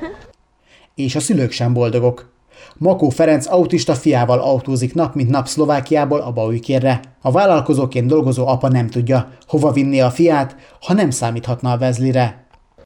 És 0.94 1.16
a 1.16 1.20
szülők 1.20 1.50
sem 1.50 1.72
boldogok. 1.72 2.30
Makó 2.76 3.08
Ferenc 3.08 3.46
autista 3.46 3.94
fiával 3.94 4.38
autózik 4.38 4.94
nap 4.94 5.14
mint 5.14 5.30
nap 5.30 5.46
Szlovákiából 5.46 6.20
a 6.20 6.32
Baujkérre. 6.32 7.00
A 7.20 7.30
vállalkozóként 7.30 8.06
dolgozó 8.06 8.46
apa 8.46 8.68
nem 8.68 8.86
tudja, 8.86 9.28
hova 9.46 9.72
vinni 9.72 10.00
a 10.00 10.10
fiát, 10.10 10.56
ha 10.80 10.92
nem 10.92 11.10
számíthatna 11.10 11.72
a 11.72 11.78
Vezlire. 11.78 12.41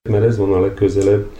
Mert 0.09 0.25
ez 0.25 0.39
van 0.39 0.53
a 0.53 0.61
legközelebb. 0.61 1.31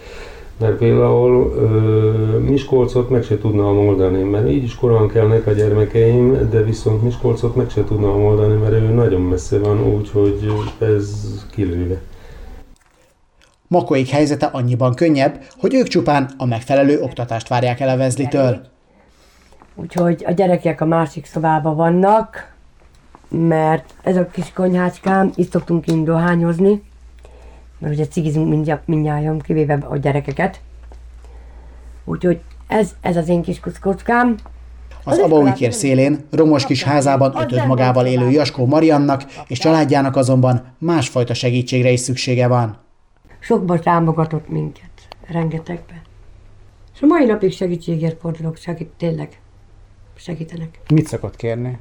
Mert 0.59 0.77
például 0.77 1.53
ö, 1.57 2.39
Miskolcot 2.39 3.09
meg 3.09 3.23
se 3.23 3.37
tudna 3.37 3.73
oldani, 3.73 4.23
mert 4.23 4.49
így 4.49 4.63
is 4.63 4.75
korán 4.75 5.07
kelnek 5.07 5.47
a 5.47 5.51
gyermekeim, 5.51 6.49
de 6.49 6.63
viszont 6.63 7.03
Miskolcot 7.03 7.55
meg 7.55 7.69
se 7.69 7.83
tudna 7.83 8.07
oldani, 8.07 8.55
mert 8.55 8.73
ő 8.73 8.93
nagyon 8.93 9.21
messze 9.21 9.59
van, 9.59 9.93
úgyhogy 9.95 10.49
ez 10.79 11.45
kilőve. 11.51 12.01
Makóik 13.67 14.07
helyzete 14.07 14.45
annyiban 14.45 14.93
könnyebb, 14.93 15.43
hogy 15.59 15.73
ők 15.73 15.87
csupán 15.87 16.29
a 16.37 16.45
megfelelő 16.45 17.01
oktatást 17.01 17.47
várják 17.47 17.79
el 17.79 17.89
a 17.89 17.97
Vezlitől. 17.97 18.61
Úgyhogy 19.75 20.23
a 20.27 20.31
gyerekek 20.31 20.81
a 20.81 20.85
másik 20.85 21.25
szobában 21.25 21.75
vannak, 21.75 22.53
mert 23.29 23.93
ez 24.03 24.17
a 24.17 24.27
kis 24.27 24.53
konyhácskám, 24.53 25.31
itt 25.35 25.51
szoktunk 25.51 25.87
én 25.87 26.03
dohányozni, 26.03 26.83
mert 27.79 27.93
ugye 27.93 28.07
cigizünk 28.07 28.49
mindjárt, 28.49 28.87
mindjárt 28.87 29.41
kivéve 29.43 29.77
a 29.89 29.97
gyerekeket. 29.97 30.59
Úgyhogy 32.05 32.41
ez, 32.67 32.95
ez 33.01 33.17
az 33.17 33.29
én 33.29 33.41
kis 33.41 33.59
kockám. 33.81 34.35
Az 35.03 35.17
Abaujkér 35.17 35.73
szélén, 35.73 36.25
romos 36.31 36.65
kis 36.65 36.83
házában 36.83 37.33
ötöd 37.37 37.67
magával 37.67 38.05
élő 38.05 38.29
Jaskó 38.29 38.65
Mariannak 38.65 39.23
és 39.47 39.59
családjának 39.59 40.15
azonban 40.15 40.65
másfajta 40.77 41.33
segítségre 41.33 41.89
is 41.89 41.99
szüksége 41.99 42.47
van. 42.47 42.77
Sokba 43.39 43.79
támogatott 43.79 44.49
minket, 44.49 44.91
rengetegbe. 45.27 46.01
És 46.95 47.01
a 47.01 47.05
mai 47.05 47.25
napig 47.25 47.51
segítségért 47.51 48.19
fordulok, 48.19 48.57
segít, 48.57 48.89
tényleg 48.97 49.39
segítenek. 50.15 50.79
Mit 50.93 51.07
szokott 51.07 51.35
kérni? 51.35 51.77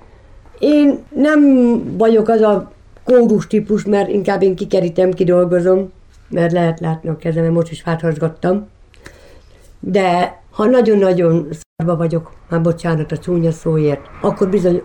Én 0.58 0.98
nem 1.14 1.40
vagyok 1.96 2.28
az 2.28 2.40
a 2.40 2.72
kódus 3.06 3.46
típus, 3.46 3.84
mert 3.84 4.08
inkább 4.08 4.42
én 4.42 4.54
kikerítem, 4.54 5.10
kidolgozom, 5.10 5.92
mert 6.28 6.52
lehet 6.52 6.80
látni 6.80 7.08
a 7.08 7.16
kezemet, 7.16 7.52
most 7.52 7.70
is 7.70 7.82
háthazgattam. 7.82 8.68
De 9.80 10.40
ha 10.50 10.64
nagyon-nagyon 10.64 11.48
szarba 11.50 11.96
vagyok, 11.96 12.34
már 12.48 12.62
bocsánat 12.62 13.12
a 13.12 13.18
csúnya 13.18 13.50
szóért, 13.50 14.00
akkor 14.20 14.48
bizony 14.48 14.82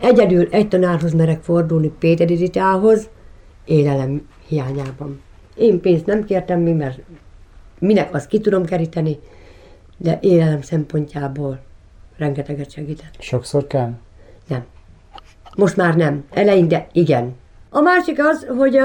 egyedül 0.00 0.48
egy 0.50 0.68
tanárhoz 0.68 1.12
merek 1.12 1.42
fordulni 1.42 1.92
Péter 1.98 2.30
Editához, 2.30 3.08
élelem 3.64 4.28
hiányában. 4.46 5.20
Én 5.56 5.80
pénzt 5.80 6.06
nem 6.06 6.24
kértem 6.24 6.60
mi, 6.60 6.72
mert 6.72 6.98
minek 7.78 8.14
azt 8.14 8.26
ki 8.26 8.40
tudom 8.40 8.64
keríteni, 8.64 9.18
de 9.96 10.18
élelem 10.22 10.62
szempontjából 10.62 11.60
rengeteget 12.16 12.70
segített. 12.70 13.14
Sokszor 13.18 13.66
kell? 13.66 13.92
Nem. 14.46 14.64
Most 15.56 15.76
már 15.76 15.96
nem. 15.96 16.24
Eleinte 16.30 16.86
igen. 16.92 17.34
A 17.70 17.80
másik 17.80 18.18
az, 18.24 18.46
hogy 18.58 18.80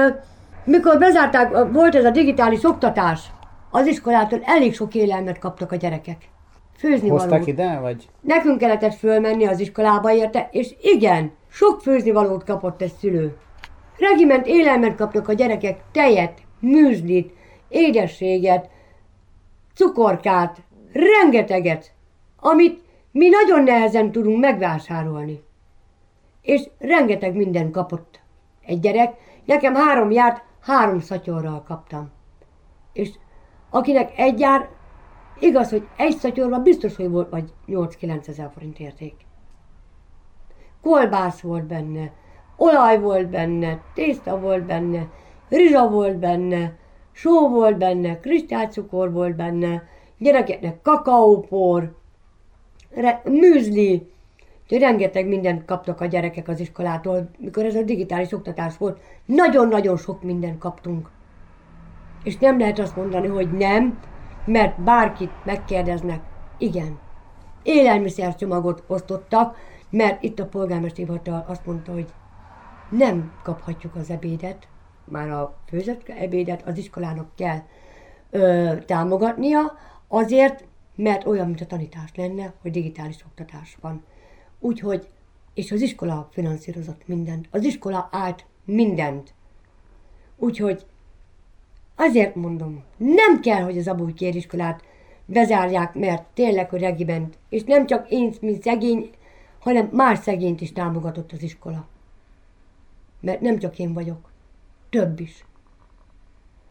mikor 0.64 0.98
bezárták, 0.98 1.72
volt 1.72 1.94
ez 1.94 2.04
a 2.04 2.10
digitális 2.10 2.64
oktatás, 2.64 3.20
az 3.70 3.86
iskolától 3.86 4.40
elég 4.44 4.74
sok 4.74 4.94
élelmet 4.94 5.38
kaptak 5.38 5.72
a 5.72 5.76
gyerekek. 5.76 6.28
Főzni 6.76 7.08
Hozták 7.08 7.30
valót. 7.30 7.46
ide, 7.46 7.78
vagy? 7.80 8.08
Nekünk 8.20 8.58
kellett 8.58 8.94
fölmenni 8.94 9.46
az 9.46 9.60
iskolába 9.60 10.12
érte, 10.12 10.48
és 10.52 10.74
igen, 10.80 11.32
sok 11.48 11.80
főznivalót 11.80 12.44
kapott 12.44 12.82
egy 12.82 12.92
szülő. 13.00 13.36
Regiment 13.98 14.46
élelmet 14.46 14.96
kaptak 14.96 15.28
a 15.28 15.32
gyerekek, 15.32 15.80
tejet, 15.92 16.38
műzlit, 16.60 17.32
édességet, 17.68 18.68
cukorkát, 19.74 20.56
rengeteget, 20.92 21.92
amit 22.40 22.80
mi 23.10 23.28
nagyon 23.28 23.62
nehezen 23.62 24.12
tudunk 24.12 24.40
megvásárolni. 24.40 25.42
És 26.42 26.62
rengeteg 26.78 27.34
minden 27.34 27.70
kapott 27.70 28.20
egy 28.66 28.80
gyerek. 28.80 29.14
Nekem 29.44 29.74
három 29.74 30.10
járt, 30.10 30.42
három 30.60 31.00
szatyorral 31.00 31.62
kaptam. 31.62 32.10
És 32.92 33.10
akinek 33.70 34.18
egy 34.18 34.40
jár, 34.40 34.68
igaz, 35.38 35.70
hogy 35.70 35.88
egy 35.96 36.16
szatyorban 36.16 36.62
biztos, 36.62 36.96
hogy 36.96 37.10
volt 37.10 37.30
vagy 37.30 37.52
8-9 37.66 38.28
ezer 38.28 38.50
forint 38.54 38.78
érték. 38.78 39.14
Kolbász 40.82 41.40
volt 41.40 41.64
benne, 41.64 42.12
olaj 42.56 43.00
volt 43.00 43.28
benne, 43.28 43.80
tészta 43.94 44.40
volt 44.40 44.64
benne, 44.64 45.08
rizsa 45.48 45.88
volt 45.88 46.16
benne, 46.18 46.76
só 47.12 47.48
volt 47.48 47.78
benne, 47.78 48.20
kristálycukor 48.20 49.12
volt 49.12 49.36
benne, 49.36 49.82
gyerekeknek 50.18 50.82
kakaópor, 50.82 51.96
re- 52.90 53.22
műzli, 53.24 54.10
Úgyhogy 54.66 54.80
rengeteg 54.80 55.26
mindent 55.26 55.64
kaptak 55.64 56.00
a 56.00 56.06
gyerekek 56.06 56.48
az 56.48 56.60
iskolától, 56.60 57.30
mikor 57.38 57.64
ez 57.64 57.74
a 57.74 57.82
digitális 57.82 58.32
oktatás 58.32 58.76
volt. 58.76 59.00
Nagyon-nagyon 59.24 59.96
sok 59.96 60.22
mindent 60.22 60.58
kaptunk. 60.58 61.10
És 62.22 62.36
nem 62.36 62.58
lehet 62.58 62.78
azt 62.78 62.96
mondani, 62.96 63.26
hogy 63.26 63.52
nem, 63.52 63.98
mert 64.44 64.80
bárkit 64.80 65.30
megkérdeznek, 65.44 66.20
igen. 66.58 66.98
Élelmiszercsomagot 67.62 68.82
osztottak, 68.86 69.56
mert 69.90 70.22
itt 70.22 70.38
a 70.38 70.46
polgármesteri 70.46 71.06
hivatal 71.06 71.44
azt 71.48 71.66
mondta, 71.66 71.92
hogy 71.92 72.12
nem 72.90 73.32
kaphatjuk 73.42 73.94
az 73.94 74.10
ebédet, 74.10 74.68
már 75.04 75.30
a 75.30 75.56
főzött 75.68 76.08
ebédet 76.08 76.66
az 76.66 76.78
iskolának 76.78 77.28
kell 77.34 77.58
ö, 78.30 78.72
támogatnia, 78.86 79.60
azért, 80.08 80.64
mert 80.96 81.26
olyan, 81.26 81.46
mint 81.46 81.60
a 81.60 81.66
tanítás 81.66 82.10
lenne, 82.14 82.52
hogy 82.62 82.70
digitális 82.70 83.24
oktatás 83.26 83.76
van. 83.80 84.04
Úgyhogy, 84.66 85.08
és 85.54 85.72
az 85.72 85.80
iskola 85.80 86.28
finanszírozott 86.32 87.06
mindent, 87.06 87.48
az 87.50 87.64
iskola 87.64 88.08
állt 88.12 88.44
mindent. 88.64 89.34
Úgyhogy 90.36 90.86
azért 91.94 92.34
mondom, 92.34 92.82
nem 92.96 93.40
kell, 93.40 93.62
hogy 93.62 93.78
az 93.78 93.88
abúj 93.88 94.12
iskolát 94.16 94.82
bezárják, 95.24 95.94
mert 95.94 96.24
tényleg, 96.34 96.70
hogy 96.70 96.80
regiment, 96.80 97.38
és 97.48 97.62
nem 97.62 97.86
csak 97.86 98.10
én, 98.10 98.34
mint 98.40 98.62
szegény, 98.62 99.10
hanem 99.58 99.88
más 99.92 100.18
szegényt 100.18 100.60
is 100.60 100.72
támogatott 100.72 101.32
az 101.32 101.42
iskola. 101.42 101.86
Mert 103.20 103.40
nem 103.40 103.58
csak 103.58 103.78
én 103.78 103.92
vagyok, 103.92 104.30
több 104.90 105.20
is. 105.20 105.44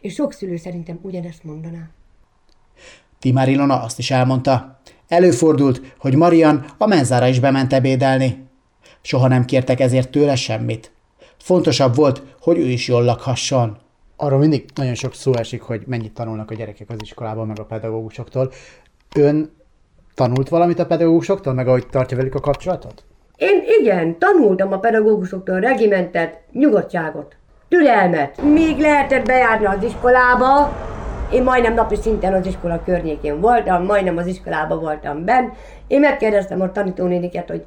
És 0.01 0.13
sok 0.13 0.33
szülő 0.33 0.57
szerintem 0.57 0.99
ugyanezt 1.01 1.43
mondaná. 1.43 1.89
Timár 3.19 3.49
Ilona 3.49 3.81
azt 3.81 3.99
is 3.99 4.11
elmondta. 4.11 4.79
Előfordult, 5.07 5.81
hogy 5.97 6.15
Marian 6.15 6.65
a 6.77 6.87
menzára 6.87 7.27
is 7.27 7.39
bement 7.39 7.73
ebédelni. 7.73 8.47
Soha 9.01 9.27
nem 9.27 9.45
kértek 9.45 9.79
ezért 9.79 10.09
tőle 10.09 10.35
semmit. 10.35 10.91
Fontosabb 11.37 11.95
volt, 11.95 12.21
hogy 12.39 12.57
ő 12.57 12.65
is 12.65 12.87
jól 12.87 13.03
lakhasson. 13.03 13.77
Arról 14.15 14.39
mindig 14.39 14.65
nagyon 14.75 14.95
sok 14.95 15.13
szó 15.13 15.33
esik, 15.35 15.61
hogy 15.61 15.83
mennyit 15.85 16.13
tanulnak 16.13 16.51
a 16.51 16.55
gyerekek 16.55 16.89
az 16.89 16.97
iskolában, 17.01 17.47
meg 17.47 17.59
a 17.59 17.65
pedagógusoktól. 17.65 18.51
Ön 19.15 19.51
tanult 20.15 20.49
valamit 20.49 20.79
a 20.79 20.85
pedagógusoktól, 20.85 21.53
meg 21.53 21.67
ahogy 21.67 21.87
tartja 21.87 22.17
velük 22.17 22.35
a 22.35 22.39
kapcsolatot? 22.39 23.03
Én 23.35 23.63
igen, 23.79 24.17
tanultam 24.19 24.73
a 24.73 24.79
pedagógusoktól 24.79 25.59
regimentet, 25.59 26.39
nyugodtságot, 26.51 27.35
türelmet. 27.67 28.41
Még 28.41 28.77
lehetett 28.77 29.25
bejárni 29.25 29.65
az 29.65 29.83
iskolába, 29.83 30.73
én 31.31 31.43
majdnem 31.43 31.73
napi 31.73 31.95
szinten 31.95 32.33
az 32.33 32.45
iskola 32.45 32.83
környékén 32.83 33.41
voltam, 33.41 33.85
majdnem 33.85 34.17
az 34.17 34.25
iskolában 34.25 34.79
voltam 34.79 35.25
benn. 35.25 35.49
Én 35.87 35.99
megkérdeztem 35.99 36.61
a 36.61 36.71
tanítónéniket, 36.71 37.49
hogy 37.49 37.65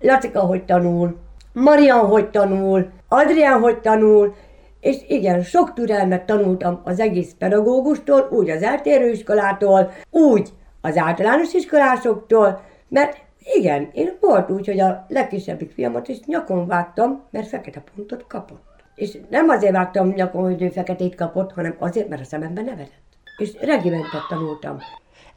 Lacika 0.00 0.40
hogy 0.40 0.64
tanul, 0.64 1.16
Marian 1.52 2.06
hogy 2.06 2.30
tanul, 2.30 2.90
Adrián 3.08 3.60
hogy 3.60 3.78
tanul, 3.78 4.34
és 4.80 4.96
igen, 5.08 5.42
sok 5.42 5.72
türelmet 5.72 6.26
tanultam 6.26 6.80
az 6.84 7.00
egész 7.00 7.34
pedagógustól, 7.38 8.28
úgy 8.30 8.50
az 8.50 8.62
eltérő 8.62 9.10
iskolától, 9.10 9.92
úgy 10.10 10.48
az 10.80 10.96
általános 10.96 11.54
iskolásoktól, 11.54 12.60
mert 12.88 13.16
igen, 13.38 13.90
én 13.92 14.16
volt 14.20 14.50
úgy, 14.50 14.66
hogy 14.66 14.80
a 14.80 15.04
legkisebbik 15.08 15.72
fiamat 15.72 16.08
is 16.08 16.20
nyakon 16.26 16.66
vágtam, 16.66 17.22
mert 17.30 17.48
fekete 17.48 17.82
pontot 17.94 18.24
kapott. 18.26 18.67
És 18.98 19.18
nem 19.30 19.48
azért 19.48 19.72
vágtam 19.72 20.08
nyakon, 20.08 20.42
hogy 20.42 20.62
ő 20.62 20.68
feketét 20.68 21.14
kapott, 21.14 21.52
hanem 21.52 21.76
azért, 21.78 22.08
mert 22.08 22.22
a 22.22 22.24
szememben 22.24 22.64
nevetett. 22.64 23.02
És 23.36 23.50
regimentet 23.60 24.26
tanultam. 24.28 24.76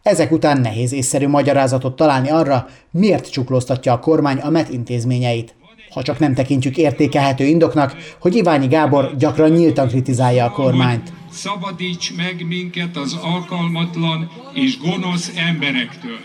Ezek 0.01 0.31
után 0.31 0.61
nehéz 0.61 0.91
észszerű 0.91 1.27
magyarázatot 1.27 1.95
találni 1.95 2.29
arra, 2.29 2.67
miért 2.91 3.31
csuklóztatja 3.31 3.93
a 3.93 3.99
kormány 3.99 4.37
a 4.37 4.49
MET 4.49 4.69
intézményeit. 4.69 5.53
Ha 5.93 6.01
csak 6.01 6.19
nem 6.19 6.33
tekintjük 6.33 6.77
értékelhető 6.77 7.43
indoknak, 7.43 7.95
hogy 8.19 8.35
Iványi 8.35 8.67
Gábor 8.67 9.15
gyakran 9.17 9.49
nyíltan 9.49 9.87
kritizálja 9.87 10.45
a 10.45 10.51
kormányt. 10.51 11.11
Szabadíts 11.31 12.15
meg 12.15 12.45
minket 12.47 12.97
az 12.97 13.17
alkalmatlan 13.23 14.31
és 14.53 14.79
gonosz 14.79 15.31
emberektől. 15.49 16.19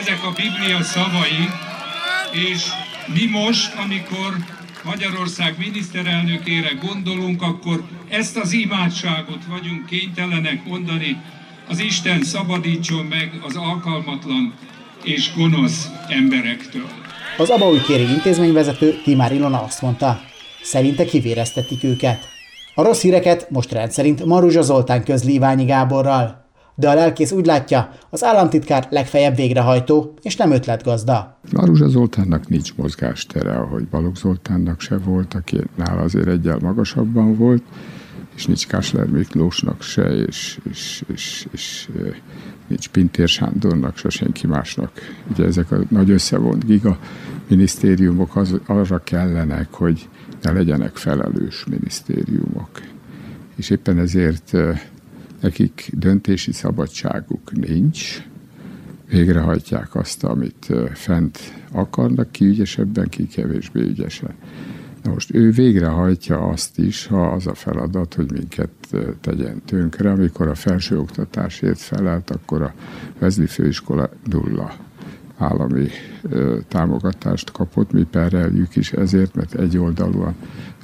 ezek 0.00 0.18
a 0.24 0.32
Biblia 0.36 0.82
szavai, 0.82 1.48
és 2.52 2.68
mi 3.06 3.26
most, 3.30 3.74
amikor 3.84 4.36
Magyarország 4.84 5.54
miniszterelnökére 5.58 6.72
gondolunk, 6.80 7.42
akkor 7.42 7.82
ezt 8.08 8.36
az 8.36 8.52
imádságot 8.52 9.44
vagyunk 9.48 9.86
kénytelenek 9.86 10.64
mondani, 10.66 11.16
az 11.68 11.78
Isten 11.78 12.22
szabadítson 12.22 13.04
meg 13.04 13.30
az 13.46 13.56
alkalmatlan 13.56 14.54
és 15.02 15.34
gonosz 15.36 15.88
emberektől. 16.08 16.88
Az 17.36 17.50
Abaújkéri 17.50 18.02
intézményvezető 18.02 19.00
Timár 19.04 19.32
Ilona 19.32 19.62
azt 19.62 19.82
mondta, 19.82 20.20
szerinte 20.62 21.04
kivéreztetik 21.04 21.84
őket. 21.84 22.28
A 22.74 22.82
rossz 22.82 23.02
híreket 23.02 23.50
most 23.50 23.72
rendszerint 23.72 24.24
Maruzsa 24.24 24.62
Zoltán 24.62 25.04
közli 25.04 25.32
Iványi 25.32 25.64
Gáborral 25.64 26.43
de 26.74 26.88
a 26.88 26.94
lelkész 26.94 27.32
úgy 27.32 27.46
látja, 27.46 27.90
az 28.10 28.24
államtitkár 28.24 28.86
legfeljebb 28.90 29.36
végrehajtó, 29.36 30.14
és 30.22 30.36
nem 30.36 30.50
ötletgazda. 30.50 31.38
Maruzsa 31.52 31.88
Zoltánnak 31.88 32.48
nincs 32.48 32.74
mozgástere, 32.74 33.54
ahogy 33.56 33.86
Balogh 33.88 34.16
Zoltánnak 34.16 34.80
se 34.80 34.98
volt, 34.98 35.34
aki 35.34 35.60
nála 35.76 36.00
azért 36.00 36.28
egyel 36.28 36.58
magasabban 36.60 37.36
volt, 37.36 37.62
és 38.34 38.46
nincs 38.46 38.66
Kásler 38.66 39.06
Miklósnak 39.06 39.82
se, 39.82 40.02
és, 40.02 40.58
és, 40.70 41.04
és, 41.06 41.46
és 41.50 41.88
nincs 42.66 42.88
Pintér 42.88 43.28
Sándornak, 43.28 43.96
se 43.96 44.08
senki 44.08 44.46
másnak. 44.46 44.90
Ugye 45.30 45.44
ezek 45.44 45.70
a 45.70 45.78
nagy 45.88 46.10
összevont 46.10 46.64
giga 46.64 46.98
minisztériumok 47.48 48.36
az, 48.36 48.60
arra 48.66 48.98
kellenek, 48.98 49.72
hogy 49.72 50.08
ne 50.42 50.52
legyenek 50.52 50.96
felelős 50.96 51.64
minisztériumok. 51.64 52.80
És 53.56 53.70
éppen 53.70 53.98
ezért 53.98 54.52
nekik 55.44 55.90
döntési 55.92 56.52
szabadságuk 56.52 57.52
nincs, 57.52 58.26
végrehajtják 59.08 59.94
azt, 59.94 60.24
amit 60.24 60.72
fent 60.92 61.38
akarnak, 61.72 62.30
ki 62.30 62.44
ügyesebben, 62.44 63.08
ki 63.08 63.26
kevésbé 63.26 63.80
ügyesen. 63.80 64.34
Na 65.02 65.12
most 65.12 65.34
ő 65.34 65.50
végrehajtja 65.50 66.38
azt 66.38 66.78
is, 66.78 67.06
ha 67.06 67.26
az 67.26 67.46
a 67.46 67.54
feladat, 67.54 68.14
hogy 68.14 68.32
minket 68.32 68.70
tegyen 69.20 69.62
tönkre. 69.64 70.10
Amikor 70.10 70.48
a 70.48 70.54
felsőoktatásért 70.54 71.78
felelt, 71.78 72.30
akkor 72.30 72.62
a 72.62 72.74
Vezli 73.18 73.46
Főiskola 73.46 74.10
nulla 74.30 74.74
állami 75.36 75.88
támogatást 76.68 77.52
kapott, 77.52 77.92
mi 77.92 78.02
pereljük 78.02 78.76
is 78.76 78.92
ezért, 78.92 79.34
mert 79.34 79.54
egyoldalúan 79.54 80.34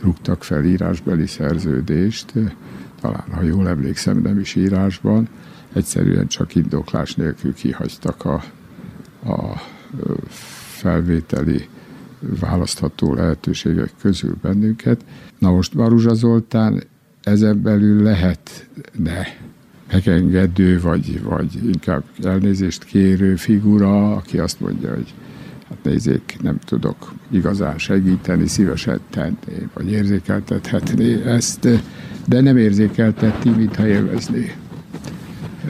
rúgtak 0.03 0.45
fel 0.45 0.65
írásbeli 0.65 1.27
szerződést, 1.27 2.33
talán 3.01 3.25
ha 3.33 3.43
jól 3.43 3.69
emlékszem, 3.69 4.19
nem 4.19 4.39
is 4.39 4.55
írásban, 4.55 5.29
egyszerűen 5.73 6.27
csak 6.27 6.55
indoklás 6.55 7.15
nélkül 7.15 7.55
kihagytak 7.55 8.25
a, 8.25 8.43
a 9.25 9.61
felvételi 10.69 11.69
választható 12.41 13.15
lehetőségek 13.15 13.91
közül 14.01 14.37
bennünket. 14.43 15.05
Na 15.39 15.51
most 15.51 15.75
Maruzsa 15.75 16.15
Zoltán 16.15 16.83
ezen 17.23 17.63
belül 17.63 18.03
lehetne 18.03 19.27
megengedő, 19.93 20.81
vagy, 20.81 21.23
vagy 21.23 21.67
inkább 21.67 22.03
elnézést 22.23 22.85
kérő 22.85 23.37
figura, 23.37 24.15
aki 24.15 24.39
azt 24.39 24.61
mondja, 24.61 24.95
hogy 24.95 25.15
hát 25.71 25.79
nézzék, 25.83 26.37
nem 26.43 26.59
tudok 26.59 27.13
igazán 27.31 27.79
segíteni, 27.79 28.47
szívesen 28.47 29.01
tenni, 29.11 29.69
vagy 29.75 29.91
érzékeltethetné 29.91 31.23
ezt, 31.25 31.69
de 32.27 32.41
nem 32.41 32.57
érzékelteti, 32.57 33.49
mintha 33.49 33.87
élvezné 33.87 34.55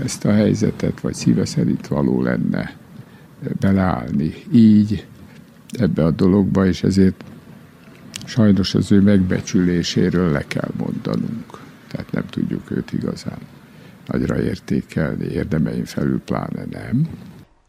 ezt 0.04 0.24
a 0.24 0.32
helyzetet, 0.32 1.00
vagy 1.00 1.14
szíve 1.14 1.44
szerint 1.44 1.86
való 1.86 2.22
lenne 2.22 2.76
beleállni 3.60 4.34
így 4.52 5.06
ebbe 5.70 6.04
a 6.04 6.10
dologba, 6.10 6.66
és 6.66 6.82
ezért 6.82 7.24
sajnos 8.24 8.74
az 8.74 8.92
ő 8.92 9.00
megbecsüléséről 9.00 10.32
le 10.32 10.44
kell 10.46 10.70
mondanunk. 10.76 11.58
Tehát 11.88 12.12
nem 12.12 12.26
tudjuk 12.30 12.70
őt 12.70 12.92
igazán 12.92 13.38
nagyra 14.06 14.42
értékelni, 14.42 15.24
érdemeim 15.24 15.84
felül 15.84 16.20
pláne 16.20 16.64
nem. 16.70 17.08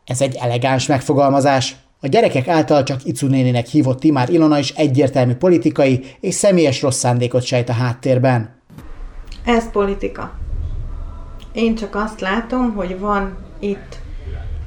Ez 0.06 0.22
egy 0.22 0.36
elegáns 0.36 0.88
megfogalmazás. 0.88 1.76
A 2.04 2.08
gyerekek 2.08 2.48
által 2.48 2.84
csak 2.84 3.06
Icu 3.06 3.28
néninek 3.28 3.66
hívott 3.66 4.00
Timár 4.00 4.30
Ilona 4.30 4.58
is 4.58 4.70
egyértelmű 4.70 5.34
politikai 5.34 6.04
és 6.20 6.36
személyes 6.36 6.82
rossz 6.82 6.98
szándékot 6.98 7.44
sejt 7.44 7.70
a 7.70 7.74
háttérben. 7.74 8.56
Ez 9.46 9.72
politika. 9.72 10.38
Én 11.54 11.76
csak 11.76 11.96
azt 11.96 12.20
látom, 12.20 12.74
hogy 12.74 13.00
van 13.00 13.38
itt 13.60 14.00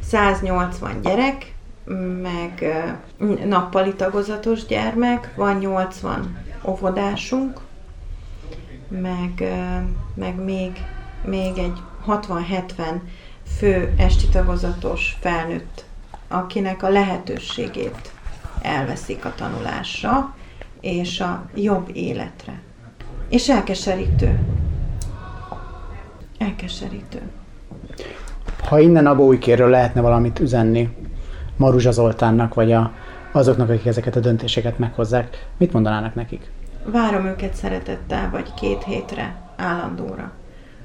180 0.02 1.00
gyerek, 1.02 1.54
meg 2.22 2.64
nappali 3.44 3.94
tagozatos 3.94 4.66
gyermek, 4.66 5.34
van 5.36 5.56
80 5.58 6.44
óvodásunk, 6.66 7.60
meg, 8.88 9.54
meg 10.14 10.44
még, 10.44 10.72
még 11.24 11.58
egy 11.58 11.78
60-70 12.06 13.00
fő 13.58 13.94
esti 13.96 14.28
tagozatos 14.28 15.16
felnőtt, 15.20 15.84
akinek 16.34 16.82
a 16.82 16.88
lehetőségét 16.88 18.12
elveszik 18.62 19.24
a 19.24 19.32
tanulásra 19.36 20.34
és 20.80 21.20
a 21.20 21.44
jobb 21.54 21.90
életre. 21.92 22.60
És 23.28 23.48
elkeserítő. 23.48 24.38
Elkeserítő. 26.38 27.20
Ha 28.68 28.78
innen 28.78 29.06
a 29.06 29.14
Bóikéről 29.14 29.68
lehetne 29.68 30.00
valamit 30.00 30.40
üzenni 30.40 30.96
Maruzsa 31.56 31.90
Zoltánnak, 31.90 32.54
vagy 32.54 32.72
a, 32.72 32.92
azoknak, 33.32 33.68
akik 33.68 33.86
ezeket 33.86 34.16
a 34.16 34.20
döntéseket 34.20 34.78
meghozzák, 34.78 35.46
mit 35.56 35.72
mondanának 35.72 36.14
nekik? 36.14 36.50
Várom 36.84 37.26
őket 37.26 37.54
szeretettel, 37.54 38.30
vagy 38.30 38.54
két 38.54 38.84
hétre, 38.84 39.36
állandóra. 39.56 40.32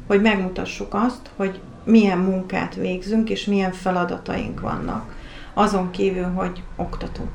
Hogy 0.08 0.22
megmutassuk 0.22 0.94
azt, 0.94 1.30
hogy 1.36 1.60
milyen 1.84 2.18
munkát 2.18 2.76
végzünk, 2.76 3.30
és 3.30 3.46
milyen 3.46 3.72
feladataink 3.72 4.60
vannak. 4.60 5.18
Azon 5.54 5.92
kívül, 5.92 6.34
hogy 6.34 6.64
oktatunk. 6.76 7.32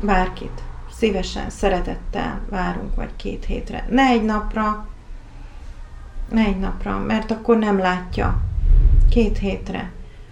Bárkit 0.00 0.62
szívesen, 0.98 1.50
szeretettel 1.50 2.40
várunk, 2.48 2.94
vagy 2.94 3.16
két 3.16 3.44
hétre. 3.44 3.86
Ne 3.90 4.02
egy 4.02 4.24
napra, 4.24 4.86
ne 6.30 6.44
egy 6.44 6.58
napra, 6.58 6.98
mert 6.98 7.30
akkor 7.30 7.58
nem 7.58 7.78
látja. 7.78 8.40
Két 9.10 9.38
hétre. 9.38 9.90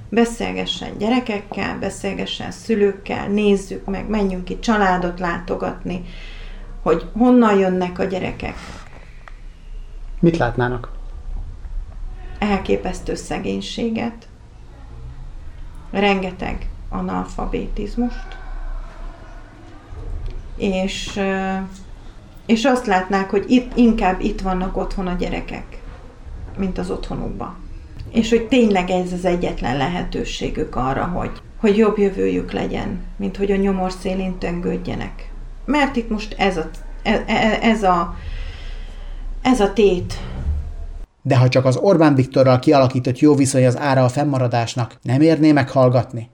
Beszélgessen 0.09 0.99
gyerekekkel, 0.99 1.79
beszélgessen 1.79 2.51
szülőkkel, 2.51 3.29
nézzük 3.29 3.85
meg, 3.85 4.09
menjünk 4.09 4.45
ki 4.45 4.59
családot 4.59 5.19
látogatni, 5.19 6.05
hogy 6.83 7.11
honnan 7.13 7.59
jönnek 7.59 7.99
a 7.99 8.05
gyerekek. 8.05 8.57
Mit 10.21 10.37
látnának? 10.37 10.93
Elképesztő 12.39 13.15
szegénységet, 13.15 14.26
rengeteg 15.91 16.69
analfabetizmust, 16.89 18.37
és, 20.57 21.21
és 22.47 22.65
azt 22.65 22.87
látnák, 22.87 23.31
hogy 23.31 23.45
itt, 23.49 23.77
inkább 23.77 24.21
itt 24.21 24.41
vannak 24.41 24.77
otthon 24.77 25.07
a 25.07 25.15
gyerekek, 25.15 25.81
mint 26.57 26.79
az 26.79 26.91
otthonukban. 26.91 27.57
És 28.11 28.31
hogy 28.31 28.49
tényleg 28.49 28.91
ez 28.91 29.13
az 29.13 29.25
egyetlen 29.25 29.77
lehetőségük 29.77 30.77
arra, 30.77 31.05
hogy, 31.05 31.31
hogy 31.61 31.77
jobb 31.77 31.99
jövőjük 31.99 32.53
legyen, 32.53 33.05
mint 33.17 33.37
hogy 33.37 33.51
a 33.51 33.57
nyomor 33.57 33.93
szélén 33.93 34.39
töngődjenek. 34.39 35.31
Mert 35.65 35.97
itt 35.97 36.11
most 36.11 36.35
ez 36.39 36.57
a, 36.57 36.71
ez, 37.03 37.21
e, 37.27 37.59
ez 37.63 37.83
a, 37.83 38.17
ez 39.43 39.61
a 39.61 39.73
tét, 39.73 40.21
de 41.27 41.37
ha 41.37 41.49
csak 41.49 41.65
az 41.65 41.77
Orbán 41.77 42.15
Viktorral 42.15 42.59
kialakított 42.59 43.19
jó 43.19 43.35
viszony 43.35 43.67
az 43.67 43.79
ára 43.79 44.05
a 44.05 44.09
fennmaradásnak, 44.09 44.99
nem 45.03 45.21
érné 45.21 45.53
meghallgatni? 45.53 46.29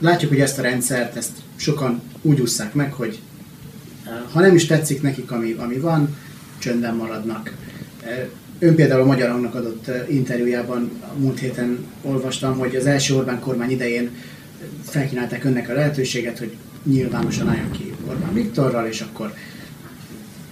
Látjuk, 0.00 0.30
hogy 0.30 0.40
ezt 0.40 0.58
a 0.58 0.62
rendszert, 0.62 1.16
ezt 1.16 1.30
sokan 1.56 2.02
úgy 2.22 2.40
ússzák 2.40 2.74
meg, 2.74 2.92
hogy 2.92 3.20
ha 4.32 4.40
nem 4.40 4.54
is 4.54 4.66
tetszik 4.66 5.02
nekik, 5.02 5.30
ami, 5.30 5.56
ami 5.58 5.78
van, 5.78 6.16
csöndben 6.58 6.94
maradnak. 6.94 7.54
Ön 8.58 8.74
például 8.74 9.00
a 9.00 9.04
Magyar 9.04 9.30
Hangnak 9.30 9.54
adott 9.54 9.90
interjújában 10.08 10.90
a 11.00 11.18
múlt 11.18 11.38
héten 11.38 11.86
olvastam, 12.02 12.58
hogy 12.58 12.76
az 12.76 12.86
első 12.86 13.14
Orbán 13.14 13.40
kormány 13.40 13.70
idején 13.70 14.10
felkínálták 14.82 15.44
önnek 15.44 15.68
a 15.68 15.72
lehetőséget, 15.72 16.38
hogy 16.38 16.56
nyilvánosan 16.84 17.48
álljon 17.48 17.70
ki 17.70 17.94
Orbán 18.08 18.34
Viktorral, 18.34 18.86
és 18.86 19.00
akkor 19.00 19.34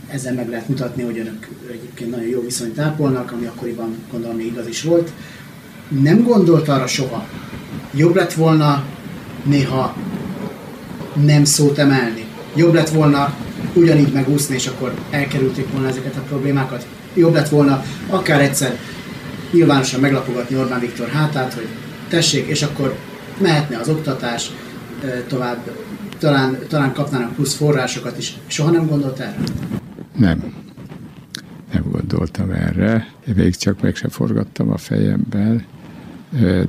ezzel 0.08 0.34
meg 0.34 0.48
lehet 0.48 0.68
mutatni, 0.68 1.02
hogy 1.02 1.18
önök 1.18 1.48
egyébként 1.70 2.10
nagyon 2.10 2.28
jó 2.28 2.42
viszonyt 2.42 2.78
ápolnak, 2.78 3.32
ami 3.32 3.46
akkoriban 3.46 3.94
gondolom 4.10 4.36
még 4.36 4.46
igaz 4.46 4.66
is 4.66 4.82
volt. 4.82 5.12
Nem 5.88 6.22
gondolt 6.22 6.68
arra 6.68 6.86
soha. 6.86 7.26
Jobb 7.94 8.14
lett 8.14 8.32
volna 8.32 8.84
néha 9.44 9.96
nem 11.24 11.44
szót 11.44 11.78
emelni. 11.78 12.24
Jobb 12.54 12.74
lett 12.74 12.88
volna 12.88 13.34
ugyanígy 13.74 14.12
megúszni, 14.12 14.54
és 14.54 14.66
akkor 14.66 14.94
elkerülték 15.10 15.72
volna 15.72 15.88
ezeket 15.88 16.16
a 16.16 16.20
problémákat. 16.20 16.86
Jobb 17.14 17.34
lett 17.34 17.48
volna 17.48 17.84
akár 18.08 18.40
egyszer 18.40 18.78
nyilvánosan 19.52 20.00
meglapogatni 20.00 20.56
Orbán 20.56 20.80
Viktor 20.80 21.08
hátát, 21.08 21.52
hogy 21.52 21.66
tessék, 22.08 22.46
és 22.46 22.62
akkor 22.62 22.96
mehetne 23.38 23.78
az 23.78 23.88
oktatás 23.88 24.50
tovább, 25.28 25.70
talán, 26.18 26.58
talán 26.68 26.92
kapnának 26.92 27.34
plusz 27.34 27.54
forrásokat 27.54 28.18
is. 28.18 28.36
Soha 28.46 28.70
nem 28.70 28.86
gondolt 28.86 29.18
erre? 29.18 29.36
Nem. 30.18 30.54
Nem 31.72 31.84
gondoltam 31.90 32.50
erre. 32.50 33.08
Én 33.26 33.34
még 33.36 33.56
csak 33.56 33.80
meg 33.80 33.94
sem 33.94 34.10
forgattam 34.10 34.70
a 34.70 34.76
fejemben, 34.76 35.64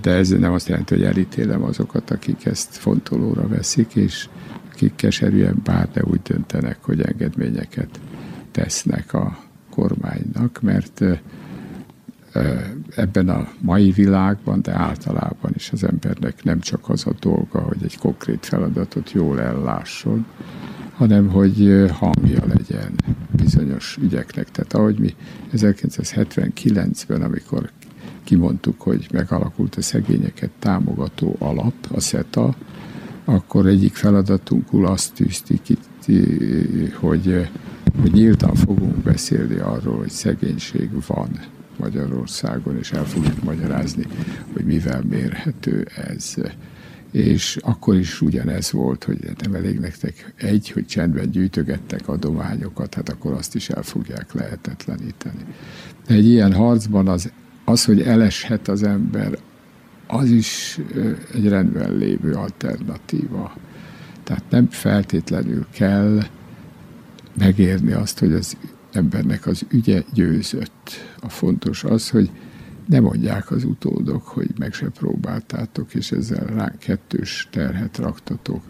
de 0.02 0.12
ez 0.12 0.30
nem 0.30 0.54
azt 0.54 0.68
jelenti, 0.68 0.96
hogy 0.96 1.04
elítélem 1.04 1.64
azokat, 1.64 2.12
akik 2.12 2.46
ezt 2.46 2.76
fontolóra 2.76 3.48
veszik, 3.48 3.96
és 3.96 4.30
akik 4.72 4.96
keserűen 4.96 5.62
bár, 5.64 5.90
de 5.94 6.02
úgy 6.04 6.22
döntenek, 6.22 6.78
hogy 6.82 7.02
engedményeket 7.02 8.00
tesznek 8.52 9.14
a 9.14 9.40
kormánynak, 9.70 10.62
mert 10.62 11.04
ebben 12.96 13.30
a 13.30 13.48
mai 13.60 13.92
világban, 13.92 14.62
de 14.62 14.72
általában 14.72 15.52
is 15.56 15.72
az 15.72 15.84
embernek 15.84 16.44
nem 16.44 16.60
csak 16.60 16.90
az 16.90 17.08
a 17.08 17.14
dolga, 17.20 17.60
hogy 17.60 17.84
egy 17.84 17.98
konkrét 17.98 18.46
feladatot 18.46 19.12
jól 19.12 19.42
ellásson, 19.42 20.26
hanem 21.00 21.30
hogy 21.30 21.86
hangja 21.92 22.46
legyen 22.46 22.92
bizonyos 23.32 23.98
ügyeknek. 24.02 24.52
Tehát 24.52 24.74
ahogy 24.74 25.00
mi 25.00 25.16
1979-ben, 25.54 27.22
amikor 27.22 27.72
kimondtuk, 28.24 28.82
hogy 28.82 29.08
megalakult 29.12 29.76
a 29.76 29.82
szegényeket 29.82 30.50
támogató 30.60 31.36
alap, 31.40 31.74
a 31.92 32.00
SETA, 32.00 32.56
akkor 33.26 33.68
egyik 33.68 33.96
feladatunkul 33.96 34.86
azt 34.86 35.14
tűzti 35.14 35.60
ki, 35.62 35.78
hogy, 36.94 37.48
hogy 38.02 38.12
nyíltan 38.12 38.56
fogunk 38.56 38.96
beszélni 38.96 39.58
arról, 39.58 39.98
hogy 39.98 40.10
szegénység 40.10 40.90
van 41.08 41.40
Magyarországon, 41.78 42.78
és 42.78 42.92
el 42.92 43.06
fogjuk 43.06 43.44
magyarázni, 43.44 44.06
hogy 44.54 44.66
mivel 44.66 45.04
mérhető 45.10 45.88
ez. 45.96 46.36
És 47.12 47.58
akkor 47.62 47.96
is 47.96 48.22
ugyanez 48.22 48.72
volt, 48.72 49.04
hogy 49.04 49.18
nem 49.42 49.54
elég 49.54 49.80
nektek 49.80 50.34
egy, 50.36 50.72
hogy 50.72 50.86
csendben 50.86 51.32
gyűjtögettek 51.32 52.08
adományokat, 52.08 52.94
hát 52.94 53.10
akkor 53.10 53.34
azt 53.34 53.56
is 53.56 53.70
el 53.70 53.84
fogják 53.84 54.34
lehetetleníteni. 54.34 55.46
De 56.08 56.14
egy 56.14 56.28
ilyen 56.28 56.54
harcban 56.54 57.08
az, 57.08 57.32
az 57.66 57.86
hogy 57.86 58.02
eleshet 58.02 58.68
az 58.68 58.84
ember, 58.84 59.38
az 60.08 60.30
is 60.30 60.80
egy 61.34 61.48
rendben 61.48 61.98
lévő 61.98 62.34
alternatíva. 62.34 63.54
Tehát 64.24 64.44
nem 64.50 64.70
feltétlenül 64.70 65.66
kell 65.72 66.24
megérni 67.38 67.92
azt, 67.92 68.20
hogy 68.20 68.34
az 68.34 68.58
embernek 68.92 69.46
az 69.46 69.66
ügye 69.70 70.04
győzött. 70.14 70.90
A 71.20 71.30
fontos 71.30 71.84
az, 71.84 72.10
hogy 72.10 72.30
ne 72.90 73.00
mondják 73.00 73.52
az 73.52 73.64
utódok, 73.64 74.28
hogy 74.28 74.50
meg 74.58 74.74
se 74.74 74.90
próbáltátok, 74.90 75.94
és 75.94 76.12
ezzel 76.12 76.46
ránk 76.46 76.80
kettős 76.80 77.48
terhet 77.52 77.98
raktatok. 77.98 78.62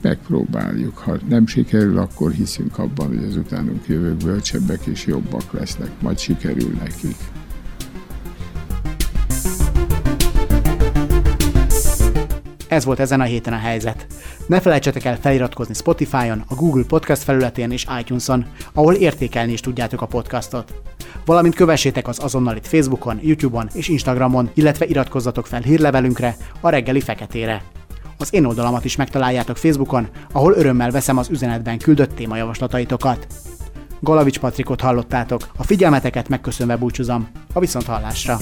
Megpróbáljuk. 0.00 0.98
Ha 0.98 1.16
nem 1.28 1.46
sikerül, 1.46 1.98
akkor 1.98 2.32
hiszünk 2.32 2.78
abban, 2.78 3.06
hogy 3.06 3.24
az 3.24 3.36
utánunk 3.36 3.86
jövők 3.86 4.16
bölcsebbek 4.16 4.86
és 4.86 5.06
jobbak 5.06 5.52
lesznek. 5.52 5.90
Majd 6.00 6.18
sikerül 6.18 6.70
nekik. 6.70 7.16
Ez 12.74 12.84
volt 12.84 13.00
ezen 13.00 13.20
a 13.20 13.24
héten 13.24 13.52
a 13.52 13.58
helyzet. 13.58 14.06
Ne 14.46 14.60
felejtsetek 14.60 15.04
el 15.04 15.18
feliratkozni 15.20 15.74
Spotify-on, 15.74 16.44
a 16.48 16.54
Google 16.54 16.84
Podcast 16.84 17.22
felületén 17.22 17.70
és 17.70 17.86
iTunes-on, 18.00 18.46
ahol 18.72 18.94
értékelni 18.94 19.52
is 19.52 19.60
tudjátok 19.60 20.02
a 20.02 20.06
podcastot. 20.06 20.72
Valamint 21.24 21.54
kövessétek 21.54 22.08
az 22.08 22.18
azonnal 22.22 22.56
itt 22.56 22.66
Facebookon, 22.66 23.18
YouTube-on 23.22 23.68
és 23.72 23.88
Instagramon, 23.88 24.50
illetve 24.54 24.86
iratkozzatok 24.86 25.46
fel 25.46 25.60
hírlevelünkre, 25.60 26.36
a 26.60 26.68
reggeli 26.68 27.00
feketére. 27.00 27.62
Az 28.18 28.34
én 28.34 28.44
oldalamat 28.44 28.84
is 28.84 28.96
megtaláljátok 28.96 29.56
Facebookon, 29.56 30.08
ahol 30.32 30.52
örömmel 30.52 30.90
veszem 30.90 31.18
az 31.18 31.30
üzenetben 31.30 31.78
küldött 31.78 32.14
témajavaslataitokat. 32.14 33.26
Galavics 34.00 34.38
Patrikot 34.38 34.80
hallottátok, 34.80 35.48
a 35.56 35.64
figyelmeteket 35.64 36.28
megköszönve 36.28 36.76
búcsúzom, 36.76 37.28
a 37.52 37.60
viszont 37.60 37.86
hallásra! 37.86 38.38